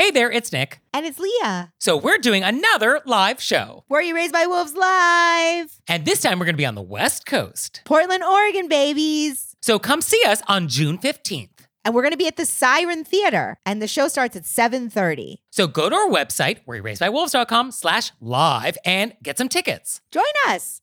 Hey 0.00 0.10
there, 0.10 0.32
it's 0.32 0.50
Nick. 0.50 0.80
And 0.94 1.04
it's 1.04 1.18
Leah. 1.18 1.74
So 1.78 1.94
we're 1.94 2.16
doing 2.16 2.42
another 2.42 3.02
live 3.04 3.38
show. 3.38 3.84
Were 3.90 4.00
You 4.00 4.14
Raised 4.14 4.32
by 4.32 4.46
Wolves 4.46 4.74
Live? 4.74 5.78
And 5.86 6.06
this 6.06 6.22
time 6.22 6.38
we're 6.38 6.46
going 6.46 6.54
to 6.54 6.58
be 6.58 6.64
on 6.64 6.74
the 6.74 6.80
West 6.80 7.26
Coast. 7.26 7.82
Portland, 7.84 8.24
Oregon, 8.24 8.66
babies. 8.66 9.56
So 9.60 9.78
come 9.78 10.00
see 10.00 10.22
us 10.26 10.40
on 10.48 10.68
June 10.68 10.96
15th. 10.96 11.50
And 11.84 11.94
we're 11.94 12.00
going 12.00 12.12
to 12.12 12.16
be 12.16 12.26
at 12.26 12.38
the 12.38 12.46
Siren 12.46 13.04
Theater. 13.04 13.58
And 13.66 13.82
the 13.82 13.86
show 13.86 14.08
starts 14.08 14.34
at 14.36 14.44
7.30. 14.44 15.40
So 15.50 15.66
go 15.66 15.90
to 15.90 15.94
our 15.94 16.08
website, 16.08 16.64
wereraisedbywolves.com 16.66 17.70
slash 17.70 18.12
live 18.22 18.78
and 18.86 19.12
get 19.22 19.36
some 19.36 19.50
tickets. 19.50 20.00
Join 20.10 20.24
us. 20.48 20.80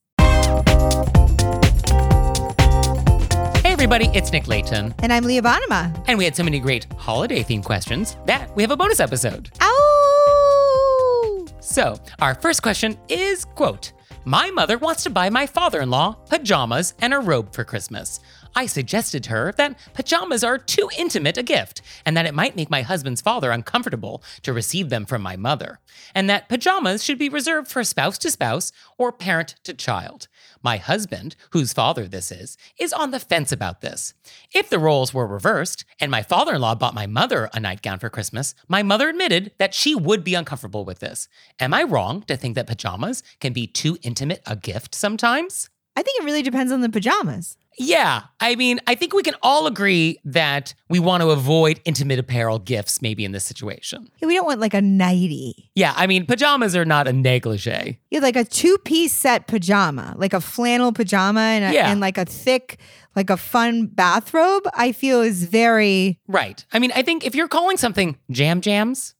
Everybody, 3.77 4.09
it's 4.11 4.31
Nick 4.31 4.47
Leighton. 4.47 4.95
And 5.03 5.13
I'm 5.13 5.23
Leah 5.23 5.43
Bonnema. 5.43 6.03
And 6.07 6.17
we 6.17 6.25
had 6.25 6.35
so 6.35 6.41
many 6.41 6.59
great 6.59 6.87
holiday 6.97 7.43
themed 7.43 7.63
questions 7.63 8.17
that 8.25 8.49
we 8.55 8.63
have 8.63 8.71
a 8.71 8.75
bonus 8.75 8.99
episode. 8.99 9.51
Ow! 9.61 11.45
So, 11.59 11.95
our 12.17 12.33
first 12.33 12.63
question 12.63 12.97
is 13.07 13.45
quote, 13.45 13.91
My 14.25 14.49
mother 14.49 14.79
wants 14.79 15.03
to 15.03 15.11
buy 15.11 15.29
my 15.29 15.45
father-in-law 15.45 16.13
pajamas 16.27 16.95
and 17.01 17.13
a 17.13 17.19
robe 17.19 17.53
for 17.53 17.63
Christmas. 17.63 18.19
I 18.57 18.65
suggested 18.65 19.23
to 19.25 19.29
her 19.29 19.53
that 19.57 19.77
pajamas 19.93 20.43
are 20.43 20.57
too 20.57 20.89
intimate 20.97 21.37
a 21.37 21.43
gift 21.43 21.83
and 22.03 22.17
that 22.17 22.25
it 22.25 22.33
might 22.33 22.55
make 22.55 22.71
my 22.71 22.81
husband's 22.81 23.21
father 23.21 23.51
uncomfortable 23.51 24.23
to 24.41 24.51
receive 24.51 24.89
them 24.89 25.05
from 25.05 25.21
my 25.21 25.35
mother, 25.35 25.79
and 26.15 26.27
that 26.27 26.49
pajamas 26.49 27.03
should 27.03 27.19
be 27.19 27.29
reserved 27.29 27.67
for 27.67 27.83
spouse 27.83 28.17
to 28.17 28.31
spouse 28.31 28.71
or 28.97 29.11
parent 29.11 29.57
to 29.65 29.75
child. 29.75 30.27
My 30.63 30.77
husband, 30.77 31.35
whose 31.51 31.71
father 31.71 32.07
this 32.07 32.31
is, 32.31 32.57
is 32.79 32.93
on 32.93 33.11
the 33.11 33.19
fence 33.19 33.51
about 33.51 33.81
this. 33.81 34.15
If 34.51 34.71
the 34.71 34.79
roles 34.79 35.13
were 35.13 35.27
reversed 35.27 35.85
and 35.99 36.09
my 36.09 36.23
father 36.23 36.55
in 36.55 36.61
law 36.61 36.73
bought 36.73 36.95
my 36.95 37.05
mother 37.05 37.51
a 37.53 37.59
nightgown 37.59 37.99
for 37.99 38.09
Christmas, 38.09 38.55
my 38.67 38.81
mother 38.81 39.07
admitted 39.07 39.51
that 39.59 39.75
she 39.75 39.93
would 39.93 40.23
be 40.23 40.33
uncomfortable 40.33 40.83
with 40.83 40.97
this. 40.97 41.29
Am 41.59 41.75
I 41.75 41.83
wrong 41.83 42.23
to 42.23 42.35
think 42.35 42.55
that 42.55 42.65
pajamas 42.65 43.21
can 43.39 43.53
be 43.53 43.67
too 43.67 43.99
intimate 44.01 44.41
a 44.47 44.55
gift 44.55 44.95
sometimes? 44.95 45.69
I 45.95 46.01
think 46.01 46.21
it 46.21 46.25
really 46.25 46.43
depends 46.43 46.71
on 46.71 46.81
the 46.81 46.89
pajamas. 46.89 47.55
Yeah, 47.79 48.23
I 48.39 48.55
mean, 48.55 48.79
I 48.87 48.95
think 48.95 49.13
we 49.13 49.21
can 49.21 49.35
all 49.43 49.67
agree 49.67 50.19
that 50.25 50.73
we 50.89 50.99
want 50.99 51.21
to 51.21 51.29
avoid 51.29 51.79
intimate 51.85 52.17
apparel 52.17 52.57
gifts 52.57 53.01
maybe 53.03 53.23
in 53.23 53.33
this 53.33 53.43
situation. 53.43 54.09
We 54.21 54.33
don't 54.33 54.47
want 54.47 54.59
like 54.59 54.73
a 54.73 54.81
nightie. 54.81 55.69
Yeah, 55.75 55.93
I 55.95 56.07
mean, 56.07 56.25
pajamas 56.25 56.75
are 56.75 56.85
not 56.85 57.07
a 57.07 57.13
negligee. 57.13 57.99
Have 58.11 58.23
like 58.23 58.35
a 58.35 58.43
two 58.43 58.77
piece 58.79 59.13
set 59.13 59.45
pajama, 59.47 60.15
like 60.17 60.33
a 60.33 60.41
flannel 60.41 60.91
pajama 60.91 61.39
and, 61.39 61.65
a, 61.65 61.73
Yeah. 61.73 61.91
and 61.91 61.99
like 61.99 62.17
a 62.17 62.25
thick, 62.25 62.79
like 63.15 63.29
a 63.29 63.37
fun 63.37 63.85
bathrobe, 63.85 64.63
I 64.73 64.91
feel 64.91 65.21
is 65.21 65.43
very, 65.43 66.19
Right. 66.27 66.65
I 66.73 66.79
mean, 66.79 66.91
I 66.95 67.03
think 67.03 67.25
if 67.25 67.35
you're 67.35 67.47
calling 67.47 67.77
something 67.77 68.17
jam 68.31 68.59
jams, 68.61 69.13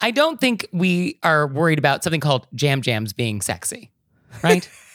I 0.00 0.12
don't 0.12 0.40
think 0.40 0.66
we 0.72 1.18
are 1.22 1.46
worried 1.46 1.78
about 1.78 2.04
something 2.04 2.20
called 2.20 2.46
jam 2.54 2.80
jams 2.80 3.12
being 3.12 3.42
sexy, 3.42 3.90
right? 4.42 4.66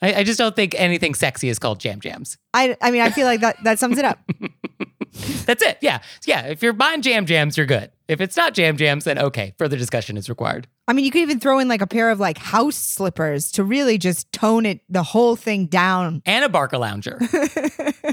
I, 0.00 0.14
I 0.14 0.24
just 0.24 0.38
don't 0.38 0.54
think 0.54 0.74
anything 0.78 1.14
sexy 1.14 1.48
is 1.48 1.58
called 1.58 1.80
jam 1.80 2.00
jams. 2.00 2.38
I, 2.54 2.76
I 2.80 2.90
mean, 2.90 3.02
I 3.02 3.10
feel 3.10 3.26
like 3.26 3.40
that, 3.40 3.62
that 3.64 3.78
sums 3.78 3.98
it 3.98 4.04
up. 4.04 4.18
That's 5.44 5.62
it. 5.62 5.78
Yeah. 5.80 6.00
Yeah. 6.26 6.46
If 6.46 6.62
you're 6.62 6.72
buying 6.72 7.02
jam 7.02 7.26
jams, 7.26 7.56
you're 7.56 7.66
good. 7.66 7.90
If 8.06 8.20
it's 8.20 8.36
not 8.36 8.54
jam 8.54 8.76
jams, 8.76 9.04
then 9.04 9.18
okay, 9.18 9.54
further 9.58 9.76
discussion 9.76 10.16
is 10.16 10.28
required. 10.28 10.68
I 10.88 10.94
mean, 10.94 11.04
you 11.04 11.10
could 11.10 11.20
even 11.20 11.38
throw 11.38 11.58
in 11.58 11.68
like 11.68 11.82
a 11.82 11.86
pair 11.86 12.10
of 12.10 12.18
like 12.18 12.38
house 12.38 12.76
slippers 12.76 13.52
to 13.52 13.62
really 13.62 13.98
just 13.98 14.32
tone 14.32 14.64
it, 14.64 14.80
the 14.88 15.02
whole 15.02 15.36
thing 15.36 15.66
down. 15.66 16.22
And 16.24 16.46
a 16.46 16.48
Barca 16.48 16.78
lounger. 16.78 17.18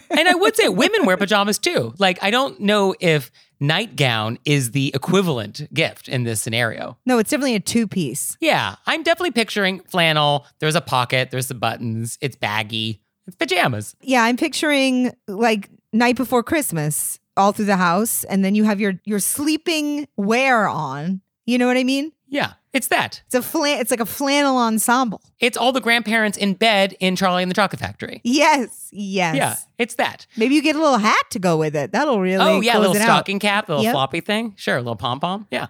and 0.09 0.27
I 0.27 0.35
would 0.35 0.57
say 0.57 0.67
women 0.67 1.05
wear 1.05 1.15
pajamas 1.15 1.57
too. 1.57 1.93
Like, 1.97 2.21
I 2.21 2.31
don't 2.31 2.59
know 2.59 2.93
if 2.99 3.31
nightgown 3.61 4.37
is 4.43 4.71
the 4.71 4.91
equivalent 4.93 5.73
gift 5.73 6.09
in 6.09 6.25
this 6.25 6.41
scenario. 6.41 6.97
No, 7.05 7.17
it's 7.17 7.29
definitely 7.29 7.55
a 7.55 7.61
two 7.61 7.87
piece. 7.87 8.35
Yeah, 8.41 8.75
I'm 8.85 9.03
definitely 9.03 9.31
picturing 9.31 9.79
flannel. 9.79 10.45
There's 10.59 10.75
a 10.75 10.81
pocket, 10.81 11.31
there's 11.31 11.47
the 11.47 11.55
buttons, 11.55 12.17
it's 12.19 12.35
baggy. 12.35 13.01
It's 13.25 13.37
pajamas. 13.37 13.95
Yeah, 14.01 14.23
I'm 14.23 14.35
picturing 14.35 15.13
like 15.29 15.69
night 15.93 16.17
before 16.17 16.43
Christmas 16.43 17.19
all 17.37 17.53
through 17.53 17.65
the 17.65 17.77
house, 17.77 18.25
and 18.25 18.43
then 18.43 18.53
you 18.53 18.65
have 18.65 18.79
your 18.81 18.99
your 19.05 19.19
sleeping 19.19 20.07
wear 20.17 20.67
on. 20.67 21.21
You 21.45 21.57
know 21.57 21.67
what 21.67 21.77
I 21.77 21.83
mean? 21.83 22.11
Yeah, 22.27 22.53
it's 22.75 22.87
that. 22.89 23.21
It's 23.25 23.35
a 23.35 23.41
flan. 23.41 23.79
It's 23.79 23.89
like 23.89 23.99
a 23.99 24.05
flannel 24.05 24.57
ensemble. 24.57 25.21
It's 25.39 25.57
all 25.57 25.71
the 25.71 25.81
grandparents 25.81 26.37
in 26.37 26.53
bed 26.53 26.95
in 26.99 27.15
Charlie 27.15 27.41
and 27.41 27.49
the 27.49 27.55
Chocolate 27.55 27.79
Factory. 27.79 28.21
Yes, 28.23 28.89
yes. 28.91 29.35
Yeah, 29.35 29.55
it's 29.77 29.95
that. 29.95 30.27
Maybe 30.37 30.55
you 30.55 30.61
get 30.61 30.75
a 30.75 30.79
little 30.79 30.97
hat 30.97 31.23
to 31.31 31.39
go 31.39 31.57
with 31.57 31.75
it. 31.75 31.91
That'll 31.91 32.19
really. 32.19 32.43
oh, 32.43 32.61
yeah, 32.61 32.77
a 32.77 32.79
little 32.79 32.95
it 32.95 33.01
out. 33.01 33.05
stocking 33.05 33.39
cap, 33.39 33.69
a 33.69 33.71
little 33.71 33.83
Yep. 33.85 33.93
floppy 33.93 34.21
thing. 34.21 34.53
Sure, 34.57 34.75
a 34.75 34.81
little 34.81 34.95
pom 34.95 35.19
pom. 35.19 35.47
Yeah. 35.49 35.67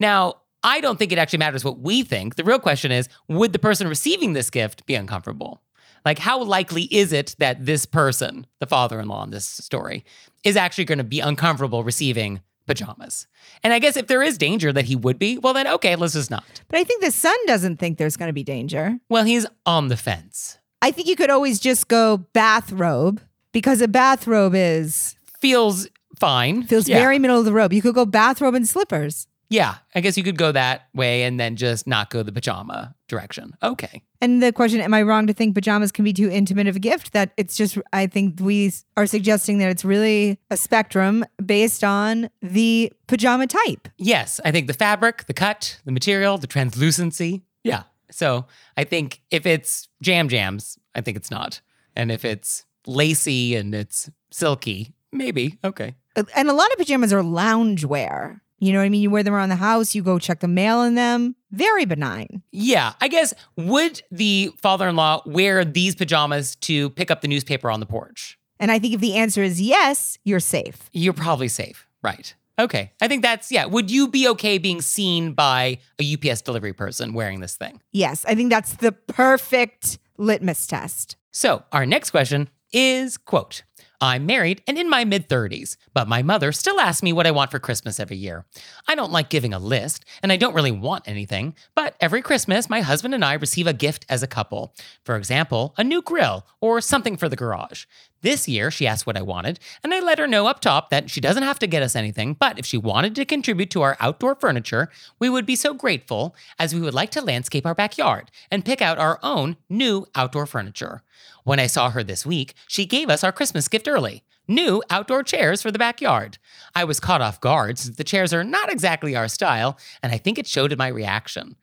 Now, 0.00 0.34
I 0.62 0.80
don't 0.80 0.98
think 0.98 1.12
it 1.12 1.18
actually 1.18 1.38
matters 1.38 1.64
what 1.64 1.78
we 1.78 2.02
think. 2.02 2.34
The 2.34 2.44
real 2.44 2.58
question 2.58 2.90
is 2.92 3.08
would 3.28 3.52
the 3.52 3.58
person 3.58 3.86
receiving 3.88 4.32
this 4.32 4.50
gift 4.50 4.84
be 4.86 4.94
uncomfortable? 4.96 5.62
Like, 6.04 6.18
how 6.18 6.42
likely 6.42 6.84
is 6.84 7.12
it 7.12 7.34
that 7.38 7.64
this 7.66 7.84
person, 7.84 8.46
the 8.60 8.66
father 8.66 8.98
in 9.00 9.08
law 9.08 9.22
in 9.24 9.30
this 9.30 9.46
story, 9.46 10.04
is 10.44 10.56
actually 10.56 10.84
going 10.84 10.98
to 10.98 11.04
be 11.04 11.20
uncomfortable 11.20 11.84
receiving 11.84 12.40
pajamas? 12.68 13.26
And 13.64 13.72
I 13.72 13.78
guess 13.80 13.96
if 13.96 14.06
there 14.06 14.22
is 14.22 14.38
danger 14.38 14.72
that 14.72 14.84
he 14.84 14.94
would 14.94 15.18
be, 15.18 15.38
well, 15.38 15.54
then 15.54 15.66
okay, 15.66 15.96
let's 15.96 16.12
just 16.14 16.30
not. 16.30 16.44
But 16.68 16.78
I 16.78 16.84
think 16.84 17.02
the 17.02 17.10
son 17.10 17.34
doesn't 17.46 17.78
think 17.78 17.98
there's 17.98 18.16
going 18.16 18.28
to 18.28 18.32
be 18.32 18.44
danger. 18.44 18.98
Well, 19.08 19.24
he's 19.24 19.46
on 19.66 19.88
the 19.88 19.96
fence. 19.96 20.58
I 20.82 20.90
think 20.90 21.08
you 21.08 21.16
could 21.16 21.30
always 21.30 21.58
just 21.58 21.88
go 21.88 22.18
bathrobe 22.34 23.20
because 23.52 23.80
a 23.80 23.88
bathrobe 23.88 24.54
is 24.54 25.16
Feels 25.40 25.88
fine. 26.18 26.64
feels 26.64 26.88
Yeah. 26.88 26.98
very 26.98 27.18
middle 27.20 27.38
of 27.38 27.44
the 27.44 27.52
robe. 27.52 27.72
You 27.72 27.80
could 27.82 27.94
go 27.94 28.04
bathrobe 28.04 28.54
and 28.54 28.68
slippers. 28.68 29.27
Yeah, 29.50 29.76
I 29.94 30.00
guess 30.00 30.18
you 30.18 30.22
could 30.22 30.36
go 30.36 30.52
that 30.52 30.88
way 30.94 31.22
and 31.22 31.40
then 31.40 31.56
just 31.56 31.86
not 31.86 32.10
go 32.10 32.22
the 32.22 32.32
pajama 32.32 32.94
direction. 33.08 33.56
Okay. 33.62 34.02
And 34.20 34.42
the 34.42 34.52
question, 34.52 34.80
am 34.80 34.92
I 34.92 35.02
wrong 35.02 35.26
to 35.26 35.32
think 35.32 35.54
pajamas 35.54 35.90
can 35.90 36.04
be 36.04 36.12
too 36.12 36.28
intimate 36.28 36.66
of 36.66 36.76
a 36.76 36.78
gift? 36.78 37.12
That 37.14 37.32
it's 37.38 37.56
just, 37.56 37.78
I 37.92 38.06
think 38.08 38.40
we 38.40 38.72
are 38.96 39.06
suggesting 39.06 39.58
that 39.58 39.70
it's 39.70 39.84
really 39.84 40.38
a 40.50 40.56
spectrum 40.56 41.24
based 41.44 41.82
on 41.82 42.28
the 42.42 42.92
pajama 43.06 43.46
type. 43.46 43.88
Yes, 43.96 44.38
I 44.44 44.50
think 44.50 44.66
the 44.66 44.74
fabric, 44.74 45.24
the 45.26 45.34
cut, 45.34 45.80
the 45.84 45.92
material, 45.92 46.36
the 46.36 46.46
translucency. 46.46 47.42
Yeah. 47.64 47.84
So 48.10 48.46
I 48.76 48.84
think 48.84 49.22
if 49.30 49.46
it's 49.46 49.88
jam 50.02 50.28
jams, 50.28 50.78
I 50.94 51.00
think 51.00 51.16
it's 51.16 51.30
not. 51.30 51.62
And 51.96 52.12
if 52.12 52.24
it's 52.24 52.64
lacy 52.86 53.56
and 53.56 53.74
it's 53.74 54.10
silky, 54.30 54.94
maybe. 55.10 55.58
Okay. 55.64 55.94
And 56.34 56.48
a 56.48 56.52
lot 56.52 56.70
of 56.72 56.78
pajamas 56.78 57.12
are 57.12 57.22
lounge 57.22 57.84
wear. 57.84 58.42
You 58.58 58.72
know 58.72 58.80
what 58.80 58.84
I 58.84 58.88
mean? 58.88 59.02
You 59.02 59.10
wear 59.10 59.22
them 59.22 59.34
around 59.34 59.50
the 59.50 59.56
house, 59.56 59.94
you 59.94 60.02
go 60.02 60.18
check 60.18 60.40
the 60.40 60.48
mail 60.48 60.82
in 60.82 60.94
them. 60.94 61.36
Very 61.50 61.84
benign. 61.84 62.42
Yeah. 62.50 62.94
I 63.00 63.08
guess 63.08 63.32
would 63.56 64.02
the 64.10 64.52
father 64.60 64.88
in 64.88 64.96
law 64.96 65.22
wear 65.24 65.64
these 65.64 65.94
pajamas 65.94 66.56
to 66.56 66.90
pick 66.90 67.10
up 67.10 67.20
the 67.20 67.28
newspaper 67.28 67.70
on 67.70 67.80
the 67.80 67.86
porch? 67.86 68.38
And 68.60 68.70
I 68.70 68.78
think 68.78 68.94
if 68.94 69.00
the 69.00 69.14
answer 69.14 69.42
is 69.42 69.60
yes, 69.60 70.18
you're 70.24 70.40
safe. 70.40 70.90
You're 70.92 71.12
probably 71.12 71.48
safe. 71.48 71.86
Right. 72.02 72.34
Okay. 72.58 72.90
I 73.00 73.06
think 73.06 73.22
that's, 73.22 73.52
yeah. 73.52 73.66
Would 73.66 73.90
you 73.90 74.08
be 74.08 74.28
okay 74.28 74.58
being 74.58 74.82
seen 74.82 75.32
by 75.32 75.78
a 76.00 76.14
UPS 76.14 76.42
delivery 76.42 76.72
person 76.72 77.12
wearing 77.12 77.40
this 77.40 77.56
thing? 77.56 77.80
Yes, 77.92 78.24
I 78.26 78.34
think 78.34 78.50
that's 78.50 78.74
the 78.74 78.92
perfect 78.92 79.98
litmus 80.16 80.66
test. 80.66 81.16
So, 81.30 81.62
our 81.70 81.86
next 81.86 82.10
question 82.10 82.48
is 82.72 83.16
quote, 83.16 83.62
I'm 84.00 84.26
married 84.26 84.62
and 84.68 84.78
in 84.78 84.88
my 84.88 85.04
mid 85.04 85.28
30s, 85.28 85.76
but 85.92 86.06
my 86.06 86.22
mother 86.22 86.52
still 86.52 86.78
asks 86.78 87.02
me 87.02 87.12
what 87.12 87.26
I 87.26 87.32
want 87.32 87.50
for 87.50 87.58
Christmas 87.58 87.98
every 87.98 88.16
year. 88.16 88.44
I 88.86 88.94
don't 88.94 89.10
like 89.10 89.28
giving 89.28 89.52
a 89.52 89.58
list, 89.58 90.04
and 90.22 90.30
I 90.30 90.36
don't 90.36 90.54
really 90.54 90.70
want 90.70 91.08
anything, 91.08 91.56
but 91.74 91.96
every 92.00 92.22
Christmas, 92.22 92.70
my 92.70 92.80
husband 92.80 93.12
and 93.12 93.24
I 93.24 93.32
receive 93.32 93.66
a 93.66 93.72
gift 93.72 94.06
as 94.08 94.22
a 94.22 94.28
couple. 94.28 94.72
For 95.04 95.16
example, 95.16 95.74
a 95.76 95.82
new 95.82 96.00
grill 96.00 96.46
or 96.60 96.80
something 96.80 97.16
for 97.16 97.28
the 97.28 97.34
garage. 97.34 97.86
This 98.20 98.48
year, 98.48 98.70
she 98.70 98.86
asked 98.86 99.06
what 99.06 99.16
I 99.16 99.22
wanted, 99.22 99.60
and 99.84 99.94
I 99.94 100.00
let 100.00 100.18
her 100.18 100.26
know 100.26 100.48
up 100.48 100.60
top 100.60 100.90
that 100.90 101.08
she 101.08 101.20
doesn't 101.20 101.44
have 101.44 101.58
to 101.60 101.66
get 101.68 101.82
us 101.82 101.94
anything, 101.94 102.34
but 102.34 102.58
if 102.58 102.66
she 102.66 102.76
wanted 102.76 103.14
to 103.14 103.24
contribute 103.24 103.70
to 103.70 103.82
our 103.82 103.96
outdoor 104.00 104.34
furniture, 104.34 104.90
we 105.20 105.28
would 105.28 105.46
be 105.46 105.54
so 105.54 105.72
grateful 105.72 106.34
as 106.58 106.74
we 106.74 106.80
would 106.80 106.94
like 106.94 107.10
to 107.10 107.22
landscape 107.22 107.64
our 107.64 107.74
backyard 107.74 108.30
and 108.50 108.64
pick 108.64 108.82
out 108.82 108.98
our 108.98 109.20
own 109.22 109.56
new 109.68 110.06
outdoor 110.16 110.46
furniture. 110.46 111.02
When 111.44 111.60
I 111.60 111.68
saw 111.68 111.90
her 111.90 112.02
this 112.02 112.26
week, 112.26 112.54
she 112.66 112.86
gave 112.86 113.08
us 113.08 113.22
our 113.22 113.32
Christmas 113.32 113.68
gift 113.68 113.86
early 113.86 114.24
new 114.48 114.82
outdoor 114.88 115.22
chairs 115.22 115.60
for 115.60 115.70
the 115.70 115.78
backyard. 115.78 116.38
I 116.74 116.84
was 116.84 117.00
caught 117.00 117.20
off 117.20 117.40
guard 117.40 117.78
since 117.78 117.96
the 117.96 118.04
chairs 118.04 118.32
are 118.32 118.42
not 118.42 118.72
exactly 118.72 119.14
our 119.14 119.28
style, 119.28 119.78
and 120.02 120.10
I 120.10 120.18
think 120.18 120.38
it 120.38 120.46
showed 120.46 120.72
in 120.72 120.78
my 120.78 120.88
reaction. 120.88 121.56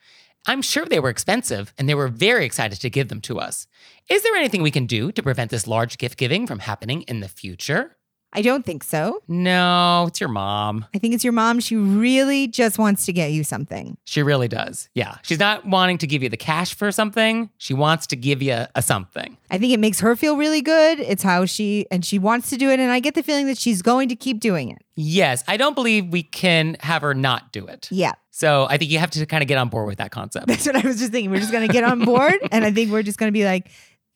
I'm 0.47 0.61
sure 0.61 0.85
they 0.85 0.99
were 0.99 1.09
expensive, 1.09 1.73
and 1.77 1.89
they 1.89 1.95
were 1.95 2.07
very 2.07 2.45
excited 2.45 2.79
to 2.81 2.89
give 2.89 3.09
them 3.09 3.21
to 3.21 3.39
us. 3.39 3.67
Is 4.09 4.23
there 4.23 4.35
anything 4.35 4.61
we 4.61 4.71
can 4.71 4.85
do 4.85 5.11
to 5.11 5.23
prevent 5.23 5.51
this 5.51 5.67
large 5.67 5.97
gift 5.97 6.17
giving 6.17 6.45
from 6.45 6.59
happening 6.59 7.01
in 7.03 7.19
the 7.19 7.27
future? 7.27 7.97
I 8.37 8.41
don't 8.41 8.65
think 8.65 8.83
so. 8.83 9.21
No, 9.29 10.05
it's 10.09 10.19
your 10.19 10.27
mom. 10.27 10.85
I 10.93 10.99
think 10.99 11.13
it's 11.13 11.23
your 11.23 11.31
mom. 11.31 11.61
She 11.61 11.77
really 11.77 12.47
just 12.47 12.77
wants 12.77 13.05
to 13.05 13.13
get 13.13 13.31
you 13.31 13.45
something. 13.45 13.97
She 14.03 14.23
really 14.23 14.49
does. 14.49 14.89
Yeah. 14.93 15.19
She's 15.23 15.39
not 15.39 15.65
wanting 15.65 15.99
to 15.99 16.07
give 16.07 16.21
you 16.21 16.27
the 16.27 16.35
cash 16.35 16.75
for 16.75 16.91
something. 16.91 17.49
She 17.57 17.73
wants 17.73 18.07
to 18.07 18.17
give 18.17 18.41
you 18.41 18.65
a 18.75 18.81
something. 18.81 19.37
I 19.49 19.57
think 19.57 19.71
it 19.71 19.79
makes 19.79 20.01
her 20.01 20.17
feel 20.17 20.35
really 20.35 20.61
good. 20.61 20.99
It's 20.99 21.23
how 21.23 21.45
she, 21.45 21.85
and 21.89 22.03
she 22.03 22.19
wants 22.19 22.49
to 22.49 22.57
do 22.57 22.69
it. 22.69 22.81
And 22.81 22.91
I 22.91 22.99
get 22.99 23.15
the 23.15 23.23
feeling 23.23 23.47
that 23.47 23.57
she's 23.57 23.81
going 23.81 24.09
to 24.09 24.17
keep 24.17 24.41
doing 24.41 24.69
it. 24.69 24.83
Yes. 24.97 25.41
I 25.47 25.55
don't 25.55 25.73
believe 25.73 26.09
we 26.09 26.23
can 26.23 26.75
have 26.81 27.03
her 27.03 27.13
not 27.13 27.53
do 27.53 27.65
it. 27.65 27.87
Yeah. 27.89 28.13
So 28.37 28.67
I 28.69 28.75
think 28.77 28.91
you 28.91 28.99
have 28.99 29.11
to 29.11 29.25
kind 29.25 29.41
of 29.41 29.47
get 29.47 29.57
on 29.57 29.69
board 29.69 29.87
with 29.87 29.99
that 29.99 30.11
concept. 30.11 30.47
That's 30.47 30.65
what 30.65 30.75
I 30.75 30.85
was 30.85 30.99
just 30.99 31.13
thinking. 31.13 31.31
We're 31.31 31.39
just 31.39 31.53
going 31.53 31.65
to 31.65 31.71
get 31.71 31.85
on 31.85 32.03
board. 32.03 32.35
and 32.51 32.65
I 32.65 32.71
think 32.71 32.91
we're 32.91 33.01
just 33.01 33.17
going 33.17 33.29
to 33.29 33.33
be 33.33 33.45
like, 33.45 33.69